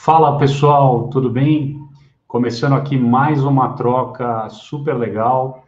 [0.00, 1.82] Fala pessoal, tudo bem?
[2.26, 5.64] Começando aqui mais uma troca super legal,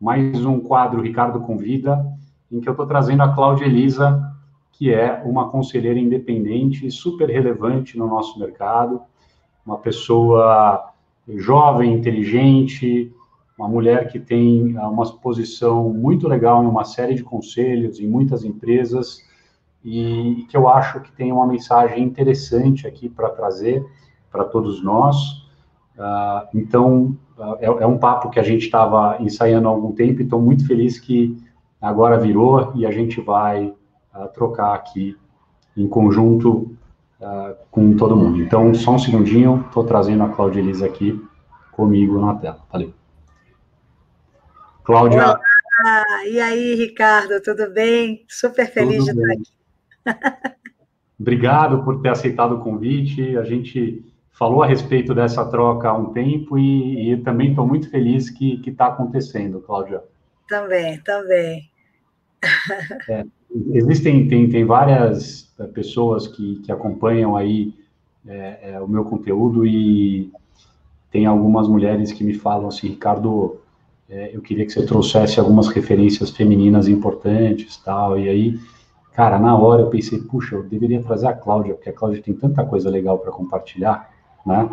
[0.00, 2.02] mais um quadro Ricardo Convida,
[2.50, 4.32] em que eu estou trazendo a Cláudia Elisa,
[4.72, 9.02] que é uma conselheira independente, super relevante no nosso mercado,
[9.66, 10.92] uma pessoa
[11.28, 13.12] jovem, inteligente,
[13.58, 18.42] uma mulher que tem uma posição muito legal em uma série de conselhos, em muitas
[18.42, 19.20] empresas,
[19.84, 23.84] e que eu acho que tem uma mensagem interessante aqui para trazer
[24.30, 25.42] para todos nós.
[25.96, 30.22] Uh, então, uh, é, é, um papo que a gente estava ensaiando há algum tempo,
[30.22, 31.36] então muito feliz que
[31.80, 35.16] agora virou e a gente vai uh, trocar aqui
[35.76, 36.76] em conjunto
[37.70, 38.42] com todo mundo.
[38.42, 41.24] Então, só um segundinho, estou trazendo a Cláudia Elisa aqui
[41.70, 42.58] comigo na tela.
[42.70, 42.92] Valeu.
[44.82, 45.22] Cláudia.
[45.22, 45.40] Olá.
[46.26, 48.24] E aí, Ricardo, tudo bem?
[48.28, 49.22] Super feliz tudo de bem.
[49.22, 49.61] estar aqui.
[51.18, 53.36] Obrigado por ter aceitado o convite.
[53.36, 57.88] A gente falou a respeito dessa troca há um tempo e, e também estou muito
[57.90, 60.02] feliz que está acontecendo, Cláudia.
[60.48, 61.70] Também, também.
[63.08, 63.24] É,
[63.72, 67.74] existem tem, tem várias é, pessoas que, que acompanham aí
[68.26, 70.32] é, é, o meu conteúdo e
[71.10, 73.60] tem algumas mulheres que me falam assim, Ricardo,
[74.08, 78.60] é, eu queria que você trouxesse algumas referências femininas importantes, tal, e aí
[79.14, 82.34] Cara, na hora eu pensei, puxa, eu deveria trazer a Cláudia, porque a Cláudia tem
[82.34, 84.10] tanta coisa legal para compartilhar,
[84.44, 84.68] né?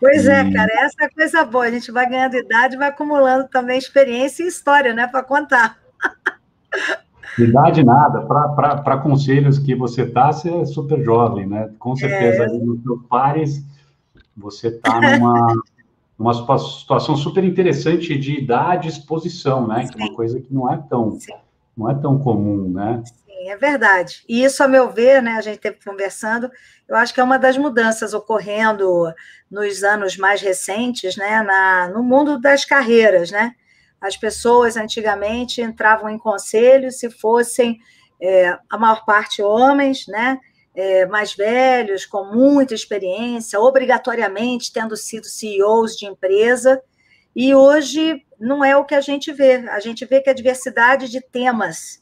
[0.00, 0.48] Pois é, e...
[0.48, 1.64] é, cara, essa é coisa boa.
[1.64, 5.78] A gente vai ganhando idade, vai acumulando também experiência e história, né, para contar.
[7.38, 11.70] Idade nada, para conselhos que você tá, você é super jovem, né?
[11.78, 12.48] Com certeza, é...
[12.48, 13.64] nos seus pares,
[14.36, 15.54] você está numa,
[16.18, 19.86] numa situação super interessante de idade e exposição, né?
[19.86, 21.16] Que é uma coisa que não é tão,
[21.76, 23.04] não é tão comum, né?
[23.48, 24.22] É verdade.
[24.28, 26.50] E isso, a meu ver, né, a gente teve conversando,
[26.88, 29.12] eu acho que é uma das mudanças ocorrendo
[29.50, 33.54] nos anos mais recentes, né, na, no mundo das carreiras, né?
[34.00, 37.78] As pessoas antigamente entravam em conselho se fossem
[38.20, 40.38] é, a maior parte homens, né?
[40.74, 46.80] É, mais velhos, com muita experiência, obrigatoriamente tendo sido CEOs de empresa,
[47.34, 49.56] e hoje não é o que a gente vê.
[49.70, 52.00] A gente vê que a diversidade de temas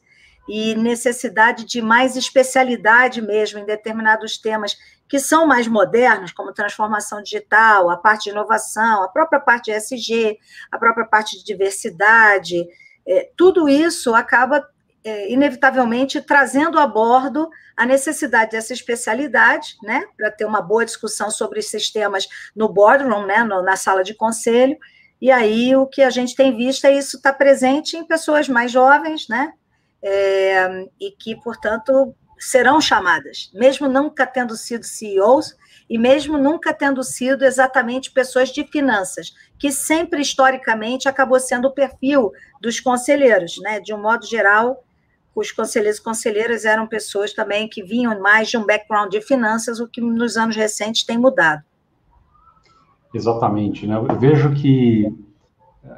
[0.49, 4.77] e necessidade de mais especialidade mesmo em determinados temas
[5.09, 9.73] que são mais modernos, como transformação digital, a parte de inovação, a própria parte de
[9.73, 10.39] SG,
[10.71, 12.67] a própria parte de diversidade,
[13.06, 14.67] é, tudo isso acaba
[15.05, 21.31] é, inevitavelmente trazendo a bordo a necessidade dessa especialidade, né, para ter uma boa discussão
[21.31, 24.77] sobre esses temas no boardroom, né, no, na sala de conselho.
[25.21, 28.49] E aí o que a gente tem visto é isso estar tá presente em pessoas
[28.49, 29.53] mais jovens, né,
[30.09, 35.56] é, e que, portanto, serão chamadas, mesmo nunca tendo sido CEOs
[35.91, 41.72] e mesmo nunca tendo sido exatamente pessoas de finanças, que sempre historicamente acabou sendo o
[41.72, 42.31] perfil
[42.61, 43.81] dos conselheiros, né?
[43.81, 44.84] De um modo geral,
[45.34, 49.81] os conselheiros e conselheiras eram pessoas também que vinham mais de um background de finanças,
[49.81, 51.65] o que nos anos recentes tem mudado.
[53.12, 53.97] Exatamente, né?
[53.97, 55.12] Eu vejo que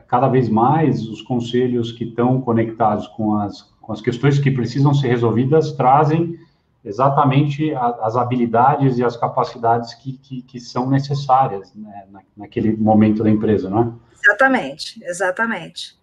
[0.06, 4.92] cada vez mais os conselhos que estão conectados com as com as questões que precisam
[4.92, 6.38] ser resolvidas, trazem
[6.84, 12.76] exatamente a, as habilidades e as capacidades que, que, que são necessárias né, na, naquele
[12.76, 13.92] momento da empresa, não é?
[14.22, 15.96] Exatamente, exatamente.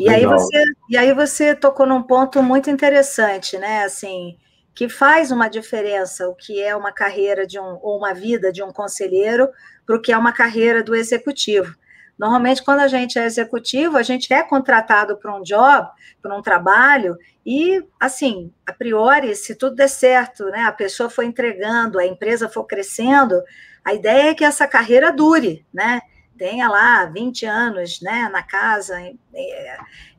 [0.00, 3.84] E aí, você, e aí você tocou num ponto muito interessante, né?
[3.84, 4.36] Assim,
[4.74, 8.64] que faz uma diferença o que é uma carreira de um, ou uma vida de
[8.64, 9.48] um conselheiro
[9.86, 11.72] para o que é uma carreira do executivo.
[12.18, 15.88] Normalmente, quando a gente é executivo, a gente é contratado para um job,
[16.20, 21.22] para um trabalho, e, assim, a priori, se tudo der certo, né, a pessoa for
[21.22, 23.40] entregando, a empresa for crescendo,
[23.84, 26.00] a ideia é que essa carreira dure, né?
[26.36, 28.96] Tenha lá 20 anos né, na casa,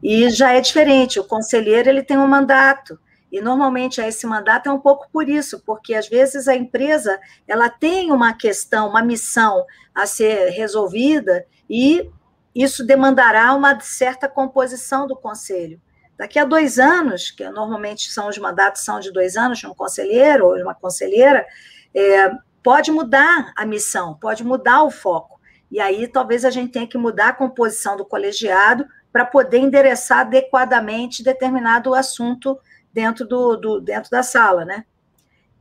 [0.02, 1.20] e já é diferente.
[1.20, 3.00] O conselheiro ele tem um mandato,
[3.32, 7.70] e normalmente esse mandato é um pouco por isso, porque às vezes a empresa ela
[7.70, 12.10] tem uma questão, uma missão a ser resolvida e
[12.54, 15.80] isso demandará uma certa composição do conselho.
[16.18, 19.74] Daqui a dois anos, que normalmente são os mandatos são de dois anos de um
[19.74, 21.46] conselheiro ou de uma conselheira,
[21.96, 22.32] é,
[22.62, 25.40] pode mudar a missão, pode mudar o foco.
[25.72, 30.20] E aí talvez a gente tenha que mudar a composição do colegiado para poder endereçar
[30.20, 32.60] adequadamente determinado assunto
[32.94, 34.86] dentro, do, do, dentro da sala, né?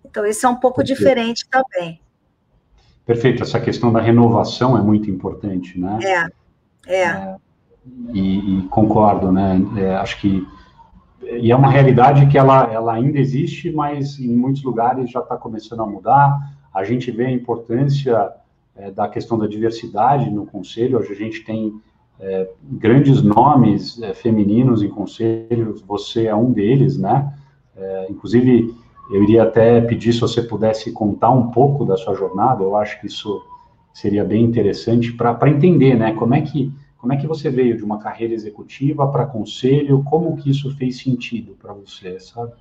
[0.05, 0.99] Então, isso é um pouco Perfeito.
[0.99, 2.01] diferente também.
[3.09, 5.99] Perfeito, essa questão da renovação é muito importante, né?
[6.05, 7.03] É, é.
[7.05, 7.37] é
[8.13, 9.59] e, e, concordo, né?
[9.79, 10.47] É, acho que
[11.23, 15.39] e é uma realidade que ela, ela ainda existe, mas em muitos lugares já está
[15.39, 16.39] começando a mudar.
[16.73, 18.31] A gente vê a importância
[18.77, 20.99] é, da questão da diversidade no conselho.
[20.99, 21.81] Hoje a gente tem
[22.21, 27.33] é, grandes nomes é, femininos em conselhos, você é um deles, né?
[27.75, 28.75] É, inclusive,
[29.11, 33.01] eu iria até pedir se você pudesse contar um pouco da sua jornada, eu acho
[33.01, 33.45] que isso
[33.93, 36.13] seria bem interessante para entender, né?
[36.15, 40.37] Como é, que, como é que você veio de uma carreira executiva para conselho, como
[40.37, 42.53] que isso fez sentido para você, sabe?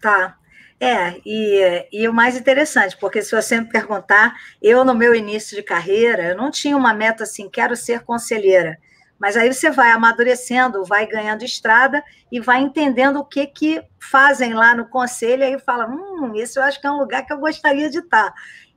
[0.00, 0.36] Tá.
[0.78, 5.56] É, e, e o mais interessante, porque se você me perguntar, eu no meu início
[5.56, 8.78] de carreira, eu não tinha uma meta assim, quero ser conselheira.
[9.18, 14.52] Mas aí você vai amadurecendo, vai ganhando estrada e vai entendendo o que que fazem
[14.52, 17.32] lá no conselho, e aí fala, hum, isso eu acho que é um lugar que
[17.32, 18.32] eu gostaria de estar.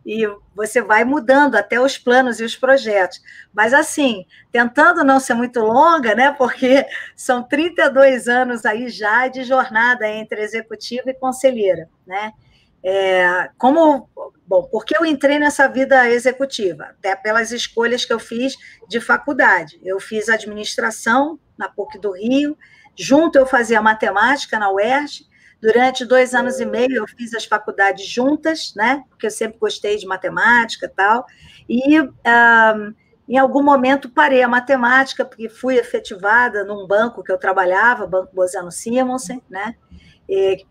[0.06, 0.26] E
[0.56, 3.22] você vai mudando até os planos e os projetos.
[3.54, 6.32] Mas assim, tentando não ser muito longa, né?
[6.32, 12.32] Porque são 32 anos aí já de jornada entre executiva e conselheira, né?
[12.82, 14.10] É, como
[14.50, 18.56] bom, porque eu entrei nessa vida executiva, até pelas escolhas que eu fiz
[18.90, 19.80] de faculdade.
[19.84, 22.58] Eu fiz administração na PUC do Rio,
[22.98, 25.30] junto eu fazia matemática na UERJ.
[25.62, 29.04] Durante dois anos e meio eu fiz as faculdades juntas, né?
[29.10, 31.26] Porque eu sempre gostei de matemática e tal.
[31.68, 32.14] E um,
[33.28, 38.34] em algum momento parei a matemática, porque fui efetivada num banco que eu trabalhava, Banco
[38.34, 39.76] Bozano Simonsen, né?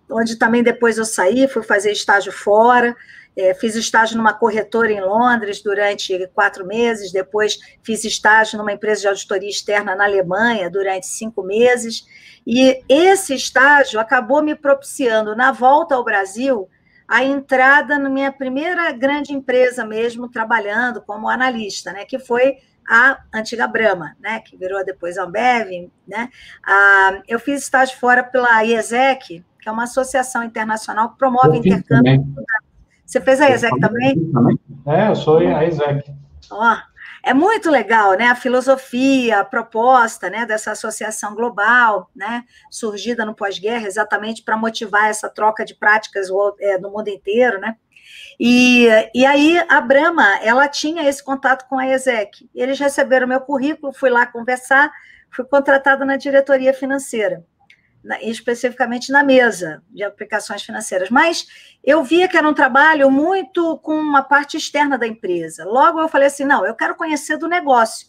[0.08, 2.96] onde também depois eu saí, fui fazer estágio fora,
[3.38, 9.02] é, fiz estágio numa corretora em Londres durante quatro meses, depois fiz estágio numa empresa
[9.02, 12.04] de auditoria externa na Alemanha durante cinco meses,
[12.44, 16.68] e esse estágio acabou me propiciando, na volta ao Brasil,
[17.06, 22.58] a entrada na minha primeira grande empresa mesmo, trabalhando como analista, né, que foi
[22.90, 26.28] a antiga Brahma, né, que virou depois a Ambev, né,
[26.66, 32.24] ah, eu fiz estágio fora pela IESEC, que é uma associação internacional que promove intercâmbio.
[33.08, 34.30] Você fez a IESEC também?
[34.32, 34.60] também?
[34.86, 36.14] É, eu sou a IESEC.
[36.50, 36.76] Ó,
[37.24, 38.26] é muito legal, né?
[38.26, 45.08] A filosofia, a proposta, né, dessa associação global, né, surgida no pós-guerra, exatamente para motivar
[45.08, 46.28] essa troca de práticas
[46.60, 47.76] é, no mundo inteiro, né?
[48.38, 52.46] E, e aí a Brahma, ela tinha esse contato com a ESEC.
[52.54, 54.92] Eles receberam meu currículo, fui lá conversar,
[55.30, 57.42] fui contratada na diretoria financeira
[58.08, 61.46] na, especificamente na mesa de aplicações financeiras, mas
[61.84, 65.66] eu via que era um trabalho muito com uma parte externa da empresa.
[65.66, 68.08] Logo eu falei assim, não, eu quero conhecer do negócio.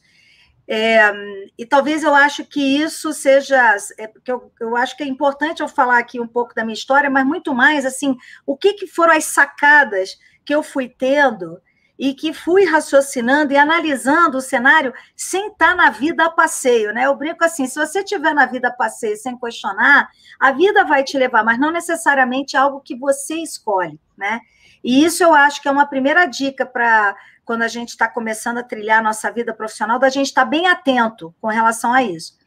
[0.65, 1.11] É,
[1.57, 5.61] e talvez eu acho que isso seja, é, porque eu, eu acho que é importante
[5.61, 8.15] eu falar aqui um pouco da minha história, mas muito mais assim,
[8.45, 11.59] o que, que foram as sacadas que eu fui tendo
[11.99, 17.05] e que fui raciocinando e analisando o cenário sem estar na vida a passeio, né?
[17.05, 20.09] Eu brinco assim, se você estiver na vida a passeio sem questionar,
[20.39, 24.39] a vida vai te levar, mas não necessariamente algo que você escolhe, né?
[24.81, 28.59] E isso eu acho que é uma primeira dica para quando a gente está começando
[28.59, 32.01] a trilhar a nossa vida profissional, da gente estar tá bem atento com relação a
[32.01, 32.39] isso.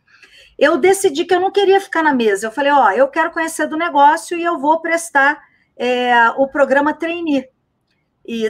[0.59, 2.47] Eu decidi que eu não queria ficar na mesa.
[2.47, 5.43] Eu falei, ó, eu quero conhecer do negócio e eu vou prestar
[5.77, 7.47] é, o programa trainee
[8.27, 8.47] e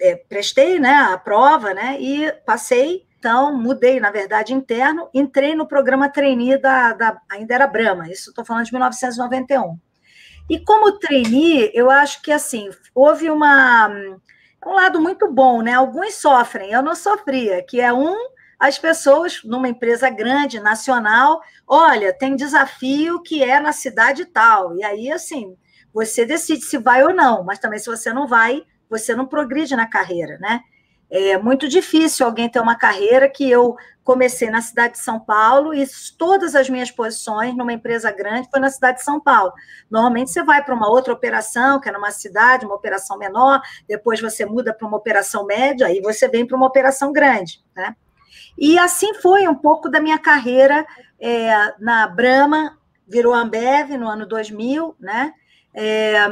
[0.00, 3.06] é, prestei né, a prova né, e passei.
[3.18, 8.30] Então, mudei, na verdade, interno, entrei no programa trainee da, da ainda era Brahma, isso
[8.30, 9.78] estou falando de 1991.
[10.48, 13.88] E como trainee, eu acho que assim, houve uma
[14.64, 15.72] um lado muito bom, né?
[15.74, 18.16] Alguns sofrem, eu não sofria, que é um
[18.58, 24.74] as pessoas numa empresa grande, nacional, olha, tem desafio que é na cidade tal.
[24.76, 25.56] E aí, assim,
[25.96, 29.74] você decide se vai ou não, mas também se você não vai, você não progride
[29.74, 30.60] na carreira, né?
[31.08, 33.74] É muito difícil alguém ter uma carreira que eu
[34.04, 35.86] comecei na cidade de São Paulo e
[36.18, 39.54] todas as minhas posições numa empresa grande foi na cidade de São Paulo.
[39.90, 44.20] Normalmente você vai para uma outra operação, que é numa cidade, uma operação menor, depois
[44.20, 47.96] você muda para uma operação média, aí você vem para uma operação grande, né?
[48.58, 50.86] E assim foi um pouco da minha carreira
[51.18, 52.76] é, na Brahma,
[53.08, 55.32] virou Ambev no ano 2000, né?
[55.76, 56.26] É,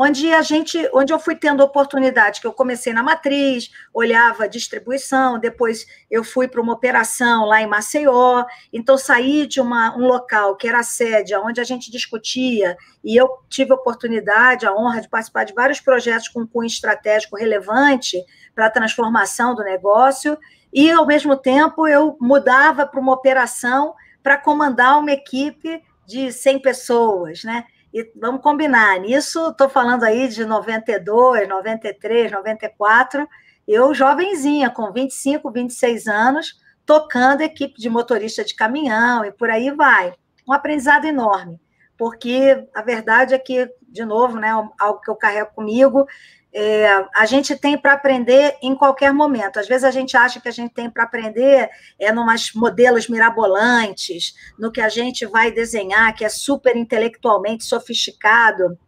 [0.00, 5.40] onde a gente, onde eu fui tendo oportunidade, que eu comecei na matriz, olhava distribuição,
[5.40, 10.56] depois eu fui para uma operação lá em Maceió, então saí de uma, um local
[10.56, 15.00] que era a sede, onde a gente discutia, e eu tive a oportunidade, a honra
[15.00, 18.24] de participar de vários projetos com cunho estratégico relevante
[18.54, 20.38] para a transformação do negócio,
[20.72, 26.60] e ao mesmo tempo eu mudava para uma operação para comandar uma equipe de 100
[26.60, 27.64] pessoas, né?
[27.92, 33.26] E vamos combinar, nisso estou falando aí de 92, 93, 94,
[33.66, 36.54] eu jovenzinha, com 25, 26 anos,
[36.84, 40.14] tocando equipe de motorista de caminhão e por aí vai.
[40.48, 41.60] Um aprendizado enorme,
[41.96, 46.06] porque a verdade é que, de novo, né, algo que eu carrego comigo,
[46.52, 49.58] é, a gente tem para aprender em qualquer momento.
[49.58, 54.34] Às vezes a gente acha que a gente tem para aprender é numas modelos mirabolantes,
[54.58, 58.78] no que a gente vai desenhar, que é super intelectualmente sofisticado,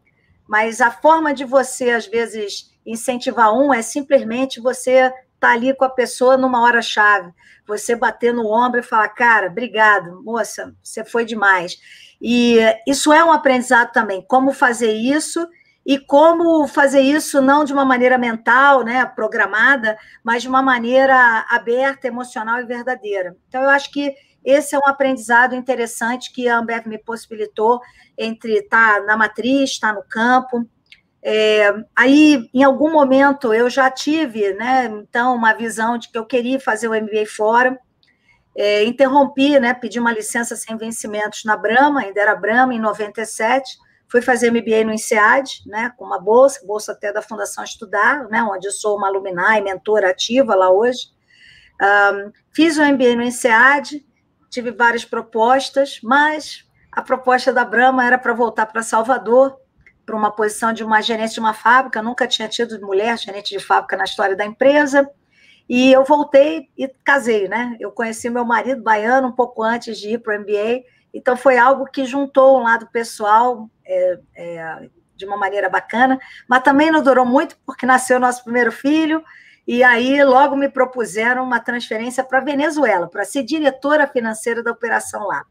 [0.49, 5.75] mas a forma de você, às vezes, incentivar um é simplesmente você estar tá ali
[5.75, 7.33] com a pessoa numa hora-chave,
[7.67, 11.79] você bater no ombro e falar, cara, obrigado, moça, você foi demais.
[12.21, 15.47] E isso é um aprendizado também, como fazer isso
[15.85, 21.47] e como fazer isso não de uma maneira mental, né, programada, mas de uma maneira
[21.49, 23.37] aberta, emocional e verdadeira.
[23.49, 27.81] Então, eu acho que esse é um aprendizado interessante que a Ambev me possibilitou
[28.17, 30.67] entre estar na matriz, estar no campo.
[31.23, 36.27] É, aí, em algum momento, eu já tive, né, então, uma visão de que eu
[36.27, 37.79] queria fazer o MBA fora.
[38.57, 43.79] É, interrompi, né, pedi uma licença sem vencimentos na Brahma, ainda era Brahma, em 97,
[44.11, 48.43] Fui fazer MBA no INSEAD, né, com uma bolsa, bolsa até da Fundação Estudar, né,
[48.43, 51.09] onde eu sou uma alumna e mentora ativa lá hoje.
[51.81, 54.05] Um, fiz o MBA no INSEAD,
[54.51, 59.57] tive várias propostas, mas a proposta da Brahma era para voltar para Salvador,
[60.05, 63.65] para uma posição de uma gerente de uma fábrica, nunca tinha tido mulher gerente de
[63.65, 65.09] fábrica na história da empresa,
[65.69, 67.77] e eu voltei e casei, né?
[67.79, 71.59] Eu conheci meu marido baiano um pouco antes de ir para o MBA, então, foi
[71.59, 77.03] algo que juntou um lado pessoal é, é, de uma maneira bacana, mas também não
[77.03, 79.23] durou muito, porque nasceu nosso primeiro filho,
[79.67, 85.27] e aí logo me propuseram uma transferência para Venezuela, para ser diretora financeira da operação
[85.27, 85.45] lá.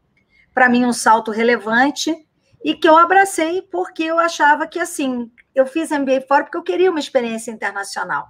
[0.52, 2.14] Para mim, um salto relevante,
[2.62, 6.62] e que eu abracei porque eu achava que, assim, eu fiz MBA fora porque eu
[6.62, 8.28] queria uma experiência internacional.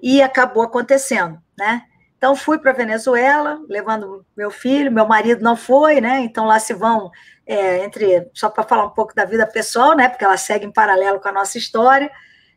[0.00, 1.82] E acabou acontecendo, né?
[2.16, 6.20] Então, fui para Venezuela, levando meu filho, meu marido não foi, né?
[6.20, 7.10] Então, lá se vão,
[7.46, 10.08] é, entre, só para falar um pouco da vida pessoal, né?
[10.08, 12.10] Porque ela segue em paralelo com a nossa história.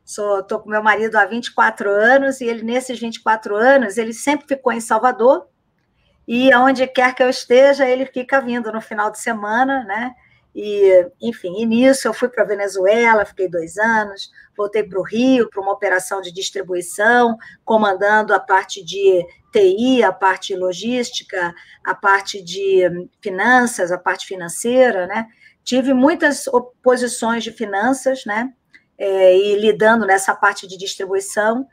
[0.06, 4.72] Estou com meu marido há 24 anos, e ele, nesses 24 anos, ele sempre ficou
[4.74, 5.48] em Salvador,
[6.28, 10.14] e aonde quer que eu esteja, ele fica vindo no final de semana, né?
[10.56, 15.04] E, enfim, e nisso eu fui para a Venezuela, fiquei dois anos, voltei para o
[15.04, 21.54] Rio para uma operação de distribuição, comandando a parte de TI, a parte logística,
[21.86, 22.82] a parte de
[23.22, 25.28] finanças, a parte financeira, né?
[25.64, 26.46] Tive muitas
[26.82, 28.52] posições de finanças, né?
[28.98, 31.68] É, e lidando nessa parte de distribuição.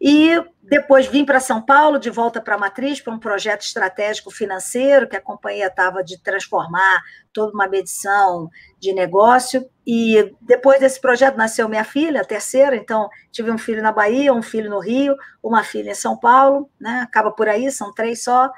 [0.00, 4.30] E depois vim para São Paulo, de volta para a Matriz, para um projeto estratégico
[4.30, 7.02] financeiro, que a companhia estava de transformar
[7.32, 9.68] toda uma medição de negócio.
[9.86, 12.76] E depois desse projeto nasceu minha filha, a terceira.
[12.76, 16.70] Então, tive um filho na Bahia, um filho no Rio, uma filha em São Paulo,
[16.80, 17.00] né?
[17.02, 18.50] acaba por aí, são três só,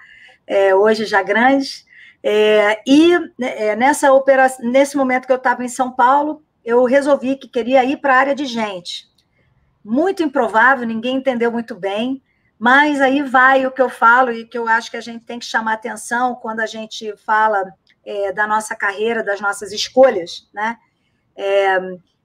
[0.46, 1.84] é, hoje já grandes.
[2.22, 7.34] É, e é, nessa operação, nesse momento que eu estava em São Paulo, eu resolvi
[7.34, 9.10] que queria ir para a área de gente
[9.84, 12.22] muito improvável, ninguém entendeu muito bem,
[12.58, 15.38] mas aí vai o que eu falo e que eu acho que a gente tem
[15.38, 17.72] que chamar atenção quando a gente fala
[18.04, 20.78] é, da nossa carreira, das nossas escolhas, né?
[21.36, 21.78] É,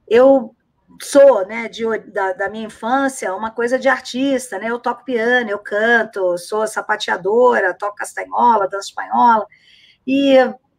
[0.08, 0.56] eu
[1.02, 4.70] sou, né, de, da, da, minha infância, uma coisa de artista, né?
[4.70, 9.46] Eu toco piano, eu canto, sou sapateadora, toco castanhola, danço espanhola,
[10.06, 10.36] e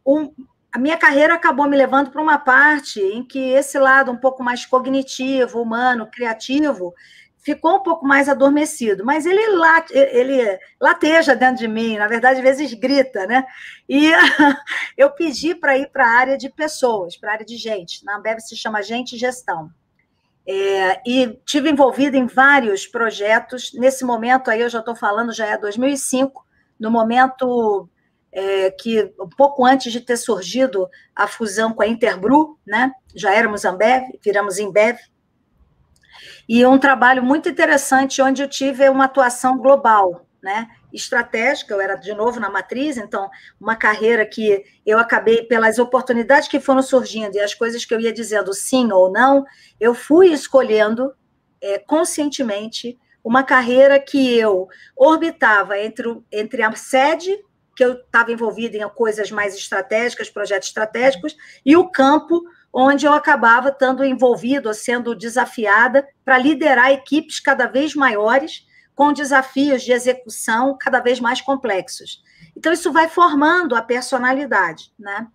[0.06, 0.32] um,
[0.72, 4.42] a minha carreira acabou me levando para uma parte em que esse lado um pouco
[4.42, 6.94] mais cognitivo, humano, criativo,
[7.38, 12.38] ficou um pouco mais adormecido, mas ele, late, ele lateja dentro de mim, na verdade,
[12.38, 13.46] às vezes grita, né?
[13.88, 14.10] E
[14.98, 18.04] eu pedi para ir para a área de pessoas, para a área de gente.
[18.04, 19.70] Na Ambev se chama Gente e Gestão.
[20.46, 23.72] É, e tive envolvida em vários projetos.
[23.72, 26.44] Nesse momento aí, eu já estou falando, já é 2005,
[26.78, 27.88] no momento
[28.32, 32.92] é, que um pouco antes de ter surgido a fusão com a Interbru, né?
[33.14, 34.98] Já éramos Ambev, viramos Embev.
[36.48, 40.68] E um trabalho muito interessante onde eu tive uma atuação global, né?
[40.92, 43.28] Estratégica, eu era de novo na matriz, então
[43.60, 48.00] uma carreira que eu acabei pelas oportunidades que foram surgindo e as coisas que eu
[48.00, 49.44] ia dizendo sim ou não,
[49.78, 51.12] eu fui escolhendo
[51.60, 57.38] é, conscientemente uma carreira que eu orbitava entre, entre a sede
[57.78, 62.42] que eu estava envolvida em coisas mais estratégicas, projetos estratégicos, e o campo
[62.72, 68.66] onde eu acabava estando envolvido, sendo desafiada para liderar equipes cada vez maiores,
[68.96, 72.20] com desafios de execução cada vez mais complexos.
[72.56, 75.28] Então, isso vai formando a personalidade, né?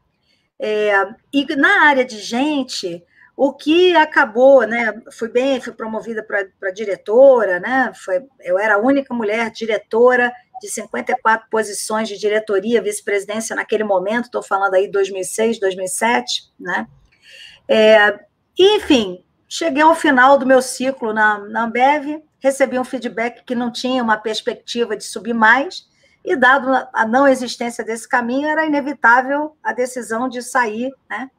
[0.59, 0.91] É,
[1.31, 3.01] e na área de gente,
[3.37, 5.01] o que acabou, né?
[5.13, 7.93] Fui bem, fui promovida para diretora, né?
[7.95, 10.29] Foi, eu era a única mulher diretora
[10.63, 16.87] de 54 posições de diretoria, vice-presidência naquele momento, estou falando aí 2006, 2007, né?
[17.67, 18.17] É,
[18.57, 23.69] enfim, cheguei ao final do meu ciclo na, na Ambev, recebi um feedback que não
[23.69, 25.85] tinha uma perspectiva de subir mais,
[26.23, 31.29] e dado a não existência desse caminho, era inevitável a decisão de sair, né?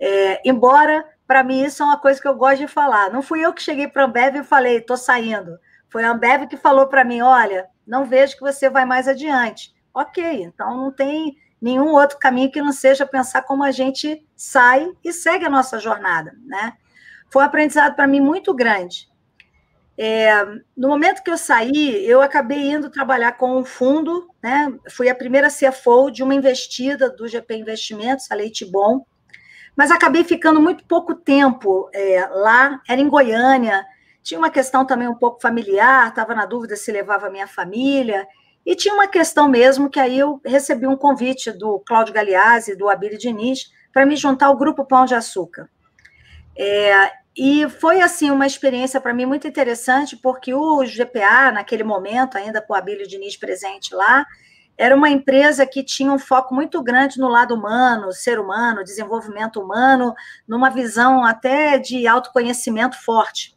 [0.00, 3.12] É, embora, para mim, isso é uma coisa que eu gosto de falar.
[3.12, 5.56] Não fui eu que cheguei para a Ambev e falei, estou saindo.
[5.96, 9.74] Foi a Ambev que falou para mim, olha, não vejo que você vai mais adiante.
[9.94, 14.92] Ok, então não tem nenhum outro caminho que não seja pensar como a gente sai
[15.02, 16.74] e segue a nossa jornada, né?
[17.30, 19.08] Foi um aprendizado para mim muito grande.
[19.96, 20.44] É,
[20.76, 24.70] no momento que eu saí, eu acabei indo trabalhar com um fundo, né?
[24.90, 29.06] Fui a primeira CFO de uma investida do GP Investimentos, a Leite Bom,
[29.74, 33.82] mas acabei ficando muito pouco tempo é, lá, era em Goiânia,
[34.26, 38.26] tinha uma questão também um pouco familiar, estava na dúvida se levava a minha família,
[38.66, 42.88] e tinha uma questão mesmo que aí eu recebi um convite do Cláudio Galeazzi, do
[42.88, 45.70] Abílio Diniz, para me juntar ao Grupo Pão de Açúcar.
[46.58, 52.36] É, e foi, assim, uma experiência para mim muito interessante, porque o GPA, naquele momento,
[52.36, 54.26] ainda com o Abílio Diniz presente lá,
[54.76, 59.60] era uma empresa que tinha um foco muito grande no lado humano, ser humano, desenvolvimento
[59.60, 60.12] humano,
[60.48, 63.55] numa visão até de autoconhecimento forte.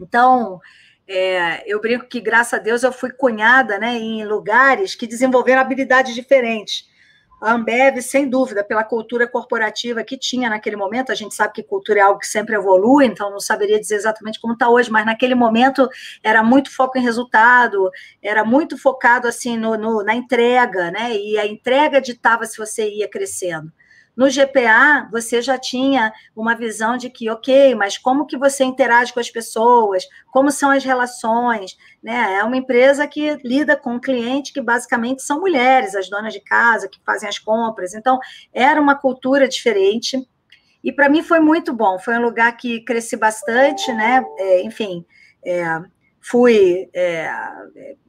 [0.00, 0.60] Então,
[1.06, 5.60] é, eu brinco que, graças a Deus, eu fui cunhada né, em lugares que desenvolveram
[5.60, 6.88] habilidades diferentes.
[7.40, 11.62] A Ambev, sem dúvida, pela cultura corporativa que tinha naquele momento, a gente sabe que
[11.62, 15.04] cultura é algo que sempre evolui, então não saberia dizer exatamente como está hoje, mas
[15.04, 15.86] naquele momento
[16.22, 17.90] era muito foco em resultado,
[18.22, 21.14] era muito focado assim no, no, na entrega, né?
[21.14, 23.70] E a entrega ditava se você ia crescendo.
[24.16, 29.12] No GPA, você já tinha uma visão de que, ok, mas como que você interage
[29.12, 30.04] com as pessoas?
[30.30, 31.76] Como são as relações?
[32.02, 32.36] Né?
[32.38, 36.88] É uma empresa que lida com cliente que basicamente são mulheres, as donas de casa,
[36.88, 37.92] que fazem as compras.
[37.92, 38.18] Então,
[38.52, 40.16] era uma cultura diferente.
[40.82, 41.98] E para mim foi muito bom.
[41.98, 44.24] Foi um lugar que cresci bastante, né?
[44.38, 45.04] É, enfim,
[45.44, 45.64] é,
[46.20, 47.28] fui, é,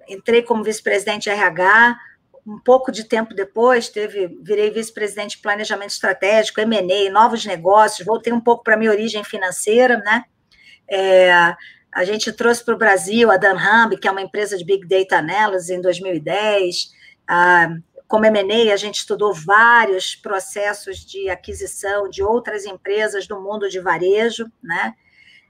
[0.08, 1.98] entrei como vice-presidente de RH,
[2.46, 8.32] um pouco de tempo depois, teve, virei vice-presidente de planejamento estratégico, M&A, novos negócios, voltei
[8.32, 10.26] um pouco para minha origem financeira, né?
[10.88, 11.32] É,
[11.92, 15.18] a gente trouxe para o Brasil a Danham, que é uma empresa de Big Data
[15.18, 16.92] Analysis, em 2010.
[17.28, 17.70] Ah,
[18.08, 23.80] como M&A, a gente estudou vários processos de aquisição de outras empresas do mundo de
[23.80, 24.94] varejo, né?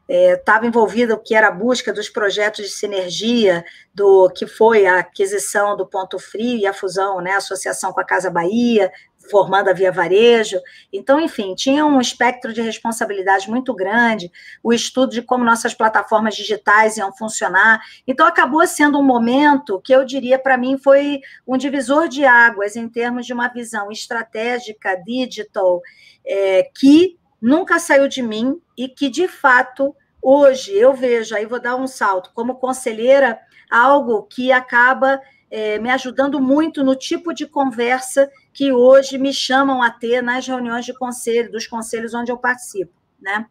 [0.08, 4.86] Estava é, envolvida o que era a busca dos projetos de sinergia do que foi
[4.86, 8.92] a aquisição do Ponto Frio e a fusão, né, a associação com a Casa Bahia,
[9.30, 10.60] formando a Via Varejo.
[10.92, 14.32] Então, enfim, tinha um espectro de responsabilidade muito grande,
[14.64, 17.82] o estudo de como nossas plataformas digitais iam funcionar.
[18.08, 22.76] Então, acabou sendo um momento que eu diria para mim foi um divisor de águas
[22.76, 25.82] em termos de uma visão estratégica, digital,
[26.26, 31.62] é, que nunca saiu de mim e que, de fato, hoje eu vejo, aí vou
[31.62, 37.46] dar um salto, como conselheira, algo que acaba é, me ajudando muito no tipo de
[37.46, 42.38] conversa que hoje me chamam a ter nas reuniões de conselho, dos conselhos onde eu
[42.38, 43.46] participo, né?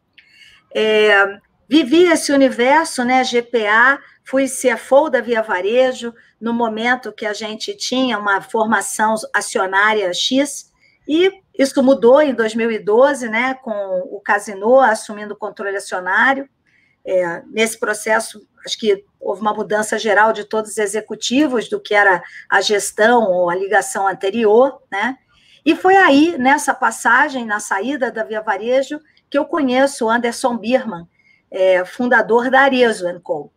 [0.74, 7.32] É, vivi esse universo, né, GPA, fui CFO da Via Varejo, no momento que a
[7.32, 10.72] gente tinha uma formação acionária X,
[11.06, 13.72] e isso mudou em 2012, né, com
[14.10, 16.48] o Casino assumindo o controle acionário.
[17.06, 21.94] É, nesse processo, acho que houve uma mudança geral de todos os executivos do que
[21.94, 25.16] era a gestão ou a ligação anterior, né?
[25.64, 30.58] E foi aí, nessa passagem, na saída da Via Varejo, que eu conheço o Anderson
[30.58, 31.08] Birman,
[31.50, 33.52] é, fundador da Arezo Co.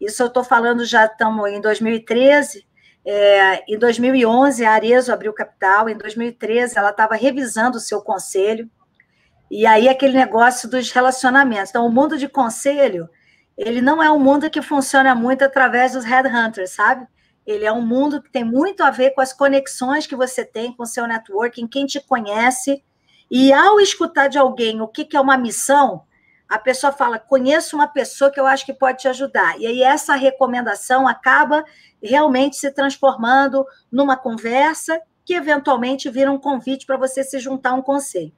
[0.00, 2.66] Isso eu estou falando já estamos em 2013,
[3.06, 8.70] é, em 2011, a Arezo abriu capital, em 2013, ela estava revisando o seu conselho,
[9.50, 11.70] e aí aquele negócio dos relacionamentos.
[11.70, 13.08] Então, o mundo de conselho,
[13.56, 17.06] ele não é um mundo que funciona muito através dos headhunters, sabe?
[17.46, 20.74] Ele é um mundo que tem muito a ver com as conexões que você tem
[20.74, 22.82] com o seu networking, quem te conhece.
[23.30, 26.04] E ao escutar de alguém o que, que é uma missão,
[26.54, 29.58] a pessoa fala: conheço uma pessoa que eu acho que pode te ajudar.
[29.58, 31.64] E aí essa recomendação acaba
[32.02, 37.74] realmente se transformando numa conversa que eventualmente vira um convite para você se juntar a
[37.74, 38.32] um conselho.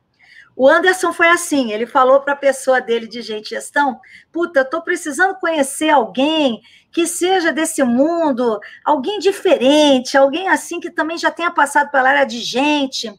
[0.57, 4.01] O Anderson foi assim, ele falou para a pessoa dele de gente gestão,
[4.33, 11.19] puta, estou precisando conhecer alguém que seja desse mundo, alguém diferente, alguém assim que também
[11.19, 13.13] já tenha passado pela área de gente.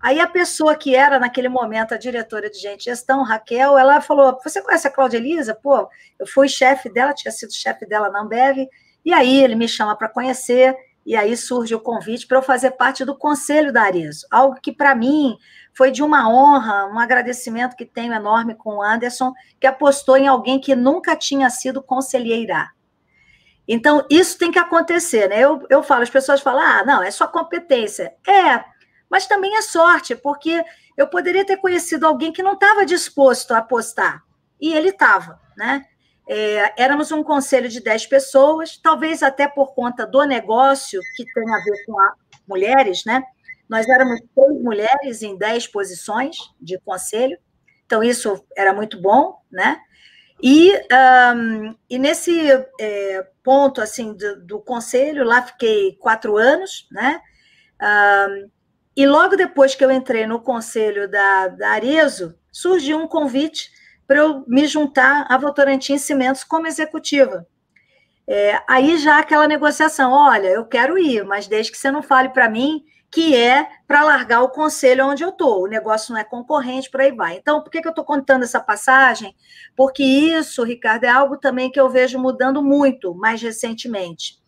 [0.00, 4.38] Aí a pessoa que era naquele momento a diretora de gente gestão, Raquel, ela falou:
[4.44, 5.54] Você conhece a Cláudia Elisa?
[5.54, 8.68] Pô, eu fui chefe dela, tinha sido chefe dela na Ambev,
[9.04, 12.72] e aí ele me chama para conhecer, e aí surge o convite para eu fazer
[12.72, 15.36] parte do conselho da Arezo, algo que para mim
[15.74, 20.28] foi de uma honra, um agradecimento que tenho enorme com o Anderson, que apostou em
[20.28, 22.68] alguém que nunca tinha sido conselheira.
[23.66, 25.40] Então, isso tem que acontecer, né?
[25.40, 28.14] Eu, eu falo, as pessoas falam, ah, não, é só competência.
[28.26, 28.64] É,
[29.10, 30.64] mas também é sorte, porque
[30.96, 34.22] eu poderia ter conhecido alguém que não estava disposto a apostar,
[34.60, 35.84] e ele estava, né?
[36.30, 41.54] É, éramos um conselho de 10 pessoas, talvez até por conta do negócio que tem
[41.54, 42.12] a ver com a
[42.46, 43.22] mulheres, né?
[43.68, 47.38] Nós éramos três mulheres em 10 posições de conselho,
[47.86, 49.80] então isso era muito bom, né?
[50.42, 50.72] E,
[51.34, 52.48] um, e nesse
[52.80, 57.20] é, ponto assim do, do, conselho, lá fiquei quatro anos, né?
[57.82, 58.50] Um,
[58.98, 63.70] e logo depois que eu entrei no conselho da, da Arezo, surgiu um convite
[64.08, 67.46] para eu me juntar à Votorantim Cimentos como executiva.
[68.26, 72.30] É, aí já aquela negociação, olha, eu quero ir, mas desde que você não fale
[72.30, 75.62] para mim que é para largar o conselho onde eu estou.
[75.62, 77.36] O negócio não é concorrente, por aí vai.
[77.36, 79.32] Então, por que, que eu estou contando essa passagem?
[79.76, 84.42] Porque isso, Ricardo, é algo também que eu vejo mudando muito mais recentemente.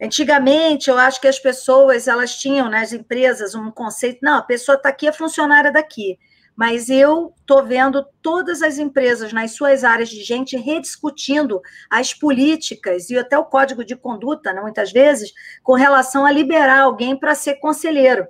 [0.00, 4.42] Antigamente, eu acho que as pessoas elas tinham nas né, empresas um conceito, não, a
[4.42, 6.18] pessoa está aqui, é funcionária daqui
[6.56, 13.10] mas eu estou vendo todas as empresas nas suas áreas de gente rediscutindo as políticas
[13.10, 17.34] e até o código de conduta, né, muitas vezes, com relação a liberar alguém para
[17.34, 18.26] ser conselheiro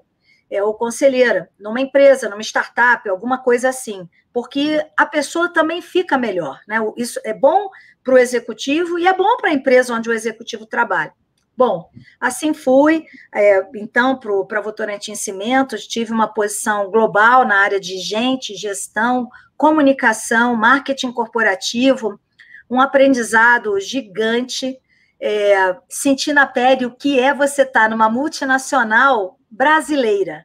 [0.50, 6.18] é, ou conselheira numa empresa, numa startup, alguma coisa assim, porque a pessoa também fica
[6.18, 6.61] melhor.
[6.66, 6.79] Né?
[6.96, 7.70] Isso é bom
[8.02, 11.12] para o executivo e é bom para a empresa onde o executivo trabalha.
[11.57, 11.88] Bom,
[12.21, 13.07] assim fui.
[13.35, 19.29] É, então, para a Votorantim Cimentos, tive uma posição global na área de gente, gestão,
[19.57, 22.21] comunicação, marketing corporativo,
[22.69, 24.79] um aprendizado gigante.
[25.19, 30.45] É, senti na pele o que é você estar tá numa multinacional brasileira,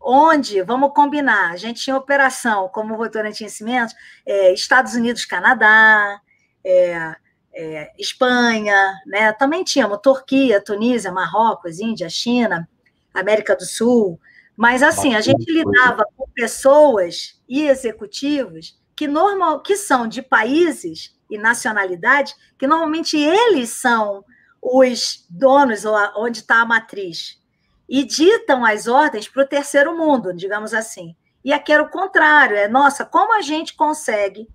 [0.00, 3.94] onde, vamos combinar, a gente tinha operação como Votorantim Cimentos,
[4.26, 6.20] é, Estados Unidos, Canadá,
[6.64, 7.14] é,
[7.54, 9.32] é, Espanha, né?
[9.32, 12.68] Também tínhamos Turquia, Tunísia, Marrocos, Índia, China,
[13.12, 14.20] América do Sul.
[14.56, 21.14] Mas assim, a gente lidava com pessoas e executivos que normal, que são de países
[21.30, 24.24] e nacionalidades que normalmente eles são
[24.60, 27.40] os donos ou onde está a matriz
[27.88, 31.16] e ditam as ordens para o terceiro mundo, digamos assim.
[31.42, 34.46] E aqui era o contrário, é nossa, como a gente consegue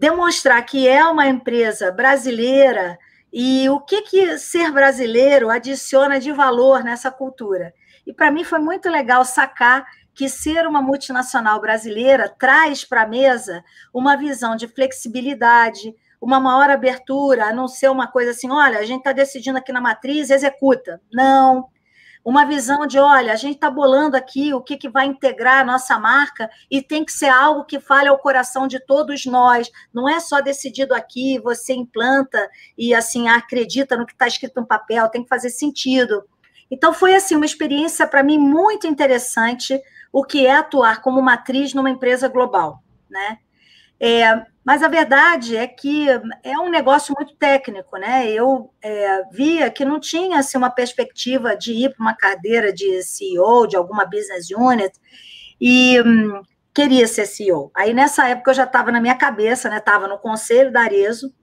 [0.00, 2.98] demonstrar que é uma empresa brasileira
[3.30, 7.74] e o que, que ser brasileiro adiciona de valor nessa cultura.
[8.06, 9.84] E para mim foi muito legal sacar
[10.14, 16.70] que ser uma multinacional brasileira traz para a mesa uma visão de flexibilidade, uma maior
[16.70, 20.30] abertura, a não ser uma coisa assim, olha, a gente está decidindo aqui na matriz,
[20.30, 20.98] executa.
[21.12, 21.68] Não,
[22.24, 25.64] uma visão de, olha, a gente está bolando aqui o que, que vai integrar a
[25.64, 29.70] nossa marca e tem que ser algo que fale ao coração de todos nós.
[29.92, 34.66] Não é só decidido aqui, você implanta e assim acredita no que está escrito no
[34.66, 36.24] papel, tem que fazer sentido.
[36.70, 39.80] Então foi assim uma experiência para mim muito interessante
[40.12, 43.38] o que é atuar como matriz numa empresa global, né?
[44.00, 46.08] É, mas a verdade é que
[46.42, 48.30] é um negócio muito técnico, né?
[48.30, 53.02] Eu é, via que não tinha assim, uma perspectiva de ir para uma cadeira de
[53.02, 54.98] CEO de alguma business unit
[55.60, 56.42] e hum,
[56.74, 57.70] queria ser CEO.
[57.76, 59.76] Aí nessa época eu já estava na minha cabeça, né?
[59.78, 61.34] Estava no conselho da Arezo,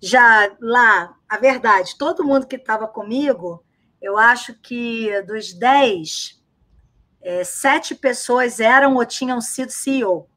[0.00, 3.64] já lá, a verdade, todo mundo que estava comigo,
[4.00, 6.40] eu acho que dos 10,
[7.20, 10.28] é, sete pessoas eram ou tinham sido CEO.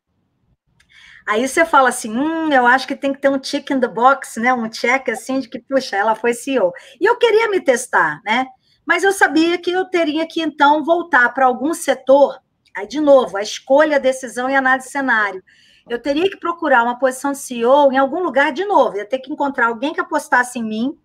[1.25, 3.87] Aí você fala assim, hum, eu acho que tem que ter um tick in the
[3.87, 4.53] box, né?
[4.53, 6.71] Um check assim de que, puxa, ela foi CEO.
[6.99, 8.45] E eu queria me testar, né?
[8.85, 12.39] Mas eu sabia que eu teria que então voltar para algum setor.
[12.75, 15.43] Aí, de novo, a escolha, a decisão e a análise de cenário.
[15.89, 18.97] Eu teria que procurar uma posição de CEO em algum lugar de novo.
[18.97, 20.97] Ia ter que encontrar alguém que apostasse em mim.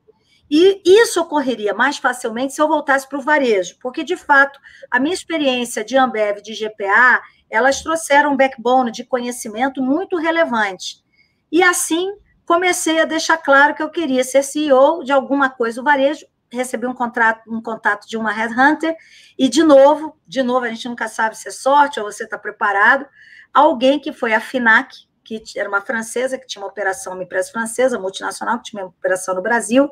[0.51, 4.59] E isso ocorreria mais facilmente se eu voltasse para o varejo, porque, de fato,
[4.91, 11.03] a minha experiência de Ambev, de GPA, elas trouxeram um backbone de conhecimento muito relevante.
[11.51, 12.13] E assim
[12.45, 16.87] comecei a deixar claro que eu queria ser CEO de alguma coisa do varejo, recebi
[16.87, 18.97] um contrato, um contato de uma headhunter
[19.39, 22.39] e de novo, de novo a gente nunca sabe se é sorte ou você está
[22.39, 23.07] preparado,
[23.53, 27.51] alguém que foi a Finac, que era uma francesa que tinha uma operação, uma empresa
[27.51, 29.91] francesa multinacional que tinha uma operação no Brasil,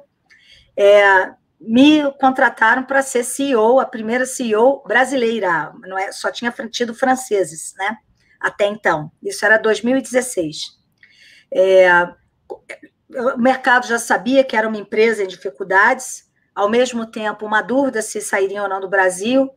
[0.74, 6.94] é, me contrataram para ser CEO, a primeira CEO brasileira, não é, só tinha tido
[6.94, 7.96] franceses, né?
[8.40, 9.10] Até então.
[9.22, 10.76] Isso era 2016.
[11.52, 11.88] É,
[13.08, 18.00] o mercado já sabia que era uma empresa em dificuldades, ao mesmo tempo, uma dúvida
[18.00, 19.50] se sairiam ou não do Brasil.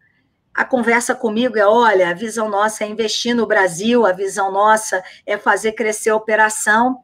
[0.53, 5.03] a conversa comigo é: olha, a visão nossa é investir no Brasil, a visão nossa
[5.25, 7.01] é fazer crescer a operação.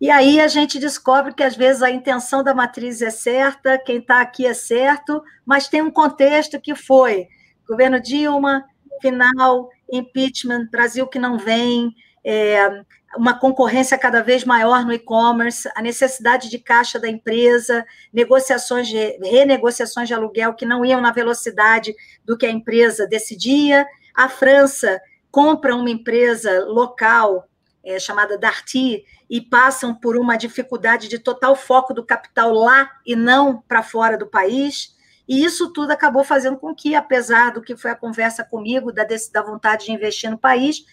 [0.00, 3.98] E aí a gente descobre que às vezes a intenção da matriz é certa, quem
[3.98, 7.28] está aqui é certo, mas tem um contexto que foi
[7.66, 8.64] governo Dilma,
[9.00, 12.82] final, impeachment, Brasil que não vem, é,
[13.16, 19.18] uma concorrência cada vez maior no e-commerce, a necessidade de caixa da empresa, negociações de
[19.22, 23.86] renegociações de aluguel que não iam na velocidade do que a empresa decidia.
[24.14, 27.48] A França compra uma empresa local
[27.86, 33.14] é, chamada Darty e passam por uma dificuldade de total foco do capital lá e
[33.14, 34.96] não para fora do país.
[35.28, 39.06] E isso tudo acabou fazendo com que, apesar do que foi a conversa comigo, da,
[39.32, 40.84] da vontade de investir no país,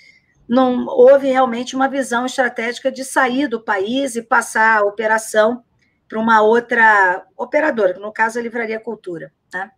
[0.48, 5.64] não houve realmente uma visão estratégica de sair do país e passar a operação
[6.08, 9.32] para uma outra operadora, no caso é a Livraria Cultura.
[9.52, 9.72] Né?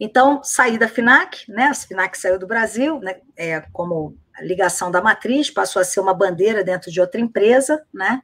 [0.00, 1.66] Então, saí da FINAC, né?
[1.66, 3.20] a FINAC saiu do Brasil, né?
[3.36, 8.22] é, como ligação da matriz, passou a ser uma bandeira dentro de outra empresa, né?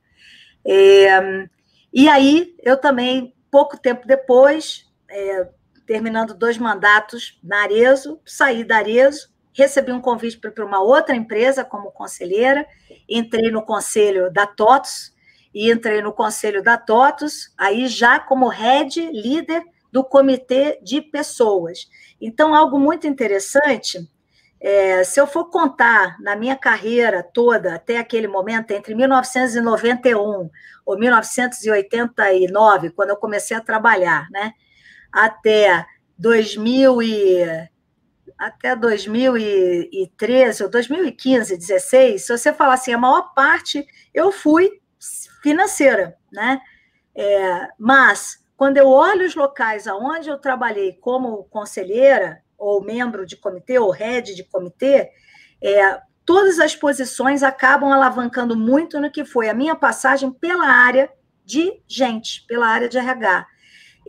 [0.64, 1.48] É,
[1.92, 5.48] e aí, eu também, pouco tempo depois, é,
[5.86, 11.64] terminando dois mandatos na Arezo, saí da Arezo, recebi um convite para uma outra empresa
[11.64, 12.66] como conselheira,
[13.08, 15.16] entrei no conselho da TOTOS,
[15.54, 21.88] e entrei no conselho da TOTOS, aí já como head, líder do comitê de pessoas.
[22.20, 24.08] Então, algo muito interessante,
[24.60, 30.50] é, se eu for contar na minha carreira toda, até aquele momento, entre 1991
[30.84, 34.52] ou 1989, quando eu comecei a trabalhar, né,
[35.12, 35.86] até
[36.18, 37.68] 2000 e
[38.36, 44.80] até 2013 ou 2015, 16, se você falar assim, a maior parte eu fui
[45.42, 46.60] financeira, né?
[47.14, 53.36] É, mas quando eu olho os locais aonde eu trabalhei como conselheira ou membro de
[53.36, 55.10] comitê ou head de comitê,
[55.62, 61.10] é, todas as posições acabam alavancando muito no que foi a minha passagem pela área
[61.44, 63.46] de gente, pela área de RH.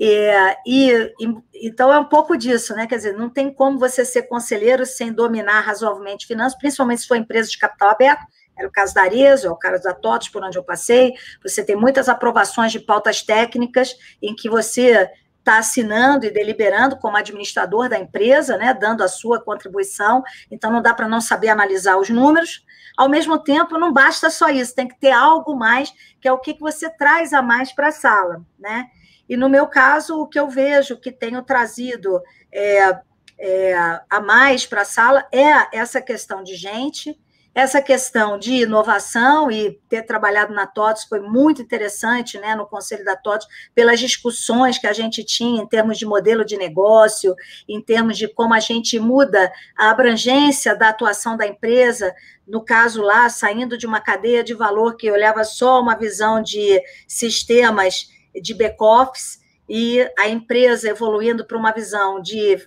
[0.02, 2.88] É, e, e, então é um pouco disso, né?
[2.88, 7.18] Quer dizer, não tem como você ser conselheiro sem dominar razoavelmente finanças, principalmente se for
[7.18, 8.26] empresa de capital aberto.
[8.58, 11.14] Era o caso da Arezzo, é o caso da TOTS, por onde eu passei.
[11.44, 15.10] Você tem muitas aprovações de pautas técnicas em que você
[15.50, 20.82] está assinando e deliberando como administrador da empresa, né, dando a sua contribuição, então não
[20.82, 22.64] dá para não saber analisar os números.
[22.96, 26.38] Ao mesmo tempo, não basta só isso, tem que ter algo mais, que é o
[26.38, 28.88] que você traz a mais para a sala, né?
[29.28, 33.00] E no meu caso, o que eu vejo que tenho trazido é,
[33.38, 37.20] é, a mais para a sala é essa questão de gente,
[37.54, 43.04] essa questão de inovação e ter trabalhado na TOTS foi muito interessante, né, no Conselho
[43.04, 47.36] da TOTS, pelas discussões que a gente tinha em termos de modelo de negócio,
[47.68, 52.14] em termos de como a gente muda a abrangência da atuação da empresa,
[52.48, 56.82] no caso lá, saindo de uma cadeia de valor que olhava só uma visão de
[57.08, 58.10] sistemas
[58.42, 62.58] de back-office e a empresa evoluindo para uma visão de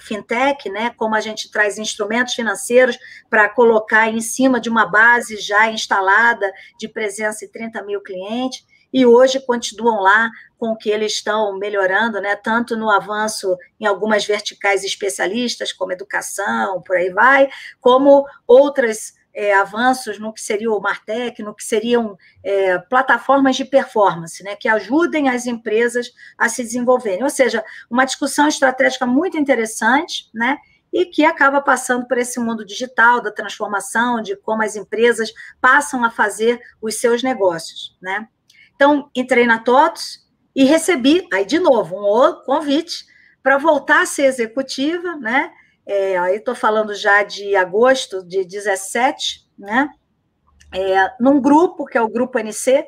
[0.00, 5.36] fintech, né, como a gente traz instrumentos financeiros para colocar em cima de uma base
[5.36, 10.28] já instalada de presença em 30 mil clientes, e hoje continuam lá
[10.58, 15.92] com o que eles estão melhorando, né, tanto no avanço em algumas verticais especialistas, como
[15.92, 17.48] educação, por aí vai,
[17.80, 23.64] como outras é, avanços no que seria o Martech, no que seriam é, plataformas de
[23.64, 27.22] performance, né, que ajudem as empresas a se desenvolverem.
[27.22, 30.58] Ou seja, uma discussão estratégica muito interessante, né,
[30.92, 36.04] e que acaba passando por esse mundo digital, da transformação, de como as empresas passam
[36.04, 38.28] a fazer os seus negócios, né.
[38.74, 43.04] Então, entrei na TOTOS e recebi, aí de novo, um convite
[43.42, 45.52] para voltar a ser executiva, né,
[45.90, 49.90] é, aí estou falando já de agosto de 17, né?
[50.72, 52.86] É, num grupo, que é o Grupo NC,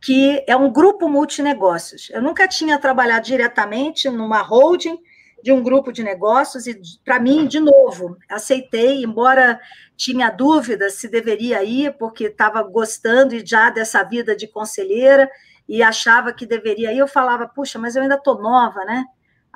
[0.00, 2.08] que é um grupo multinegócios.
[2.08, 4.98] Eu nunca tinha trabalhado diretamente numa holding
[5.42, 9.60] de um grupo de negócios, e para mim, de novo, aceitei, embora
[9.94, 15.30] tinha dúvidas se deveria ir, porque estava gostando já dessa vida de conselheira
[15.68, 16.98] e achava que deveria ir.
[16.98, 19.04] Eu falava, puxa, mas eu ainda estou nova, né?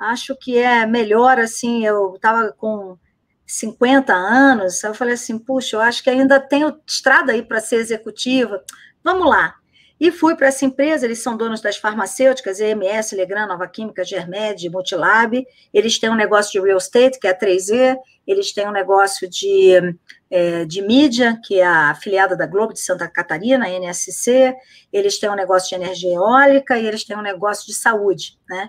[0.03, 2.97] Acho que é melhor, assim, eu estava com
[3.45, 7.77] 50 anos, eu falei assim, puxa, eu acho que ainda tenho estrada aí para ser
[7.77, 8.63] executiva,
[9.03, 9.55] vamos lá.
[9.99, 14.69] E fui para essa empresa, eles são donos das farmacêuticas, EMS, Legrand, Nova Química, Germed,
[14.69, 15.45] Multilab.
[15.73, 17.95] Eles têm um negócio de real estate, que é a 3E.
[18.27, 19.95] Eles têm um negócio de,
[20.29, 24.53] é, de mídia, que é a afiliada da Globo de Santa Catarina, a NSC.
[24.91, 28.67] Eles têm um negócio de energia eólica e eles têm um negócio de saúde, né?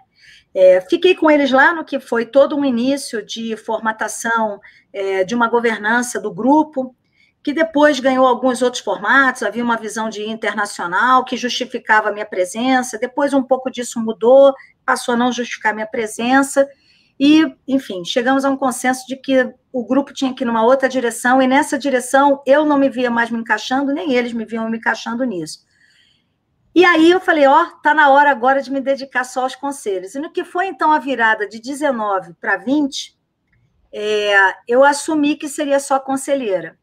[0.54, 4.60] É, fiquei com eles lá no que foi todo um início de formatação
[4.92, 6.94] é, de uma governança do grupo,
[7.42, 12.24] que depois ganhou alguns outros formatos, havia uma visão de internacional que justificava a minha
[12.24, 14.54] presença, depois um pouco disso mudou,
[14.86, 16.66] passou a não justificar a minha presença,
[17.18, 20.88] e, enfim, chegamos a um consenso de que o grupo tinha que ir numa outra
[20.88, 24.70] direção, e nessa direção eu não me via mais me encaixando, nem eles me viam
[24.70, 25.64] me encaixando nisso.
[26.74, 29.54] E aí eu falei, ó, oh, tá na hora agora de me dedicar só aos
[29.54, 30.14] conselhos.
[30.14, 33.16] E no que foi então a virada de 19 para 20,
[33.92, 34.34] é,
[34.66, 36.76] eu assumi que seria só conselheira.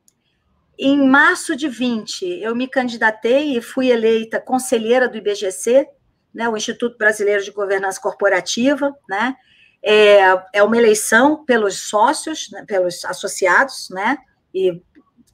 [0.80, 5.86] Em março de 20, eu me candidatei e fui eleita conselheira do IBGC,
[6.34, 9.36] né, o Instituto Brasileiro de Governança Corporativa, né?
[9.84, 10.20] É,
[10.54, 14.18] é uma eleição pelos sócios, né, pelos associados, né?
[14.54, 14.82] E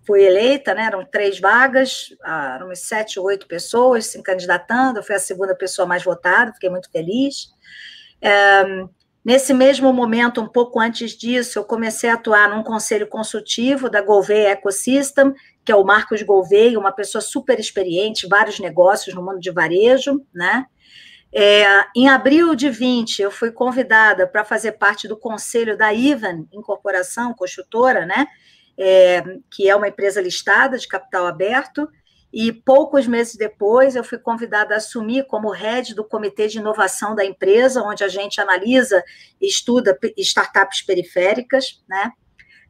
[0.08, 0.86] fui eleita, né?
[0.86, 5.00] Eram três vagas, eram umas sete, oito pessoas se candidatando.
[5.00, 7.50] Eu fui a segunda pessoa mais votada, fiquei muito feliz.
[8.22, 8.88] É,
[9.28, 14.02] Nesse mesmo momento, um pouco antes disso, eu comecei a atuar num conselho consultivo da
[14.02, 15.34] Gouveia Ecosystem,
[15.66, 20.26] que é o Marcos Gouveia, uma pessoa super experiente, vários negócios no mundo de varejo,
[20.34, 20.66] né?
[21.34, 26.46] É, em abril de 20, eu fui convidada para fazer parte do conselho da Ivan
[26.54, 28.28] Incorporação, construtora, né?
[28.78, 31.90] É, que é uma empresa listada de capital aberto,
[32.32, 37.16] e poucos meses depois eu fui convidada a assumir como head do comitê de inovação
[37.16, 39.04] da empresa, onde a gente analisa
[39.42, 42.12] e estuda startups periféricas, né?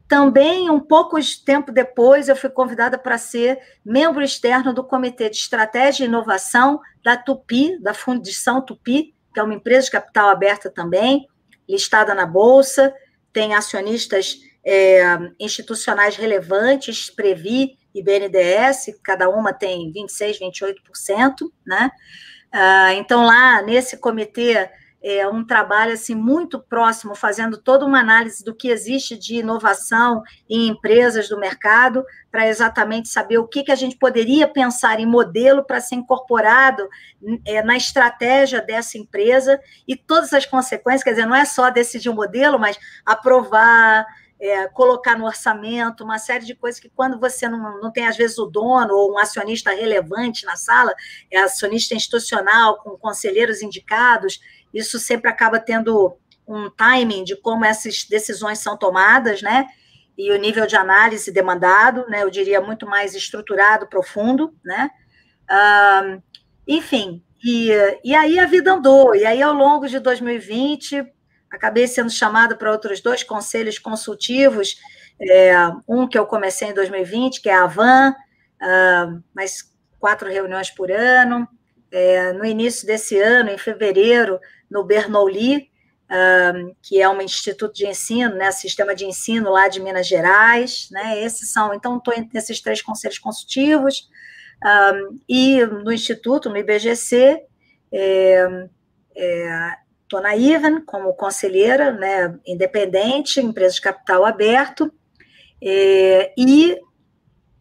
[0.08, 5.28] Também, um pouco de tempo depois, eu fui convidada para ser membro externo do Comitê
[5.28, 10.30] de Estratégia e Inovação da Tupi, da Fundição Tupi, que é uma empresa de capital
[10.30, 11.28] aberta também,
[11.68, 12.94] listada na Bolsa,
[13.34, 14.38] tem acionistas
[14.70, 21.90] é, institucionais relevantes, Previ, e BNDES, cada uma tem 26%, 28%, né?
[22.52, 24.68] Ah, então, lá nesse comitê,
[25.02, 30.22] é um trabalho assim muito próximo, fazendo toda uma análise do que existe de inovação
[30.50, 35.06] em empresas do mercado, para exatamente saber o que, que a gente poderia pensar em
[35.06, 36.86] modelo para ser incorporado
[37.46, 42.10] é, na estratégia dessa empresa e todas as consequências, quer dizer, não é só decidir
[42.10, 44.04] o um modelo, mas aprovar,
[44.40, 48.16] é, colocar no orçamento, uma série de coisas que, quando você não, não tem, às
[48.16, 50.94] vezes, o dono ou um acionista relevante na sala,
[51.30, 54.40] é acionista institucional, com conselheiros indicados,
[54.72, 59.66] isso sempre acaba tendo um timing de como essas decisões são tomadas, né?
[60.16, 62.22] E o nível de análise demandado, né?
[62.22, 64.90] Eu diria muito mais estruturado, profundo, né?
[65.48, 66.18] Ah,
[66.66, 67.70] enfim, e,
[68.04, 69.14] e aí a vida andou.
[69.14, 71.04] E aí, ao longo de 2020,
[71.50, 74.76] acabei sendo chamada para outros dois conselhos consultivos,
[75.20, 75.52] é,
[75.88, 78.14] um que eu comecei em 2020, que é a Avan,
[78.62, 81.48] uh, mais quatro reuniões por ano.
[81.90, 84.38] É, no início desse ano, em fevereiro,
[84.70, 85.70] no Bernoulli,
[86.10, 90.88] uh, que é um instituto de ensino, né, sistema de ensino lá de Minas Gerais,
[90.90, 94.08] né, esses são, então estou nesses três conselhos consultivos,
[94.62, 97.42] uh, e no instituto, no IBGC,
[97.90, 98.68] é,
[99.16, 99.72] é,
[100.08, 104.90] Estou na Ivan como conselheira, né, independente, empresa de capital aberto,
[105.62, 106.80] é, e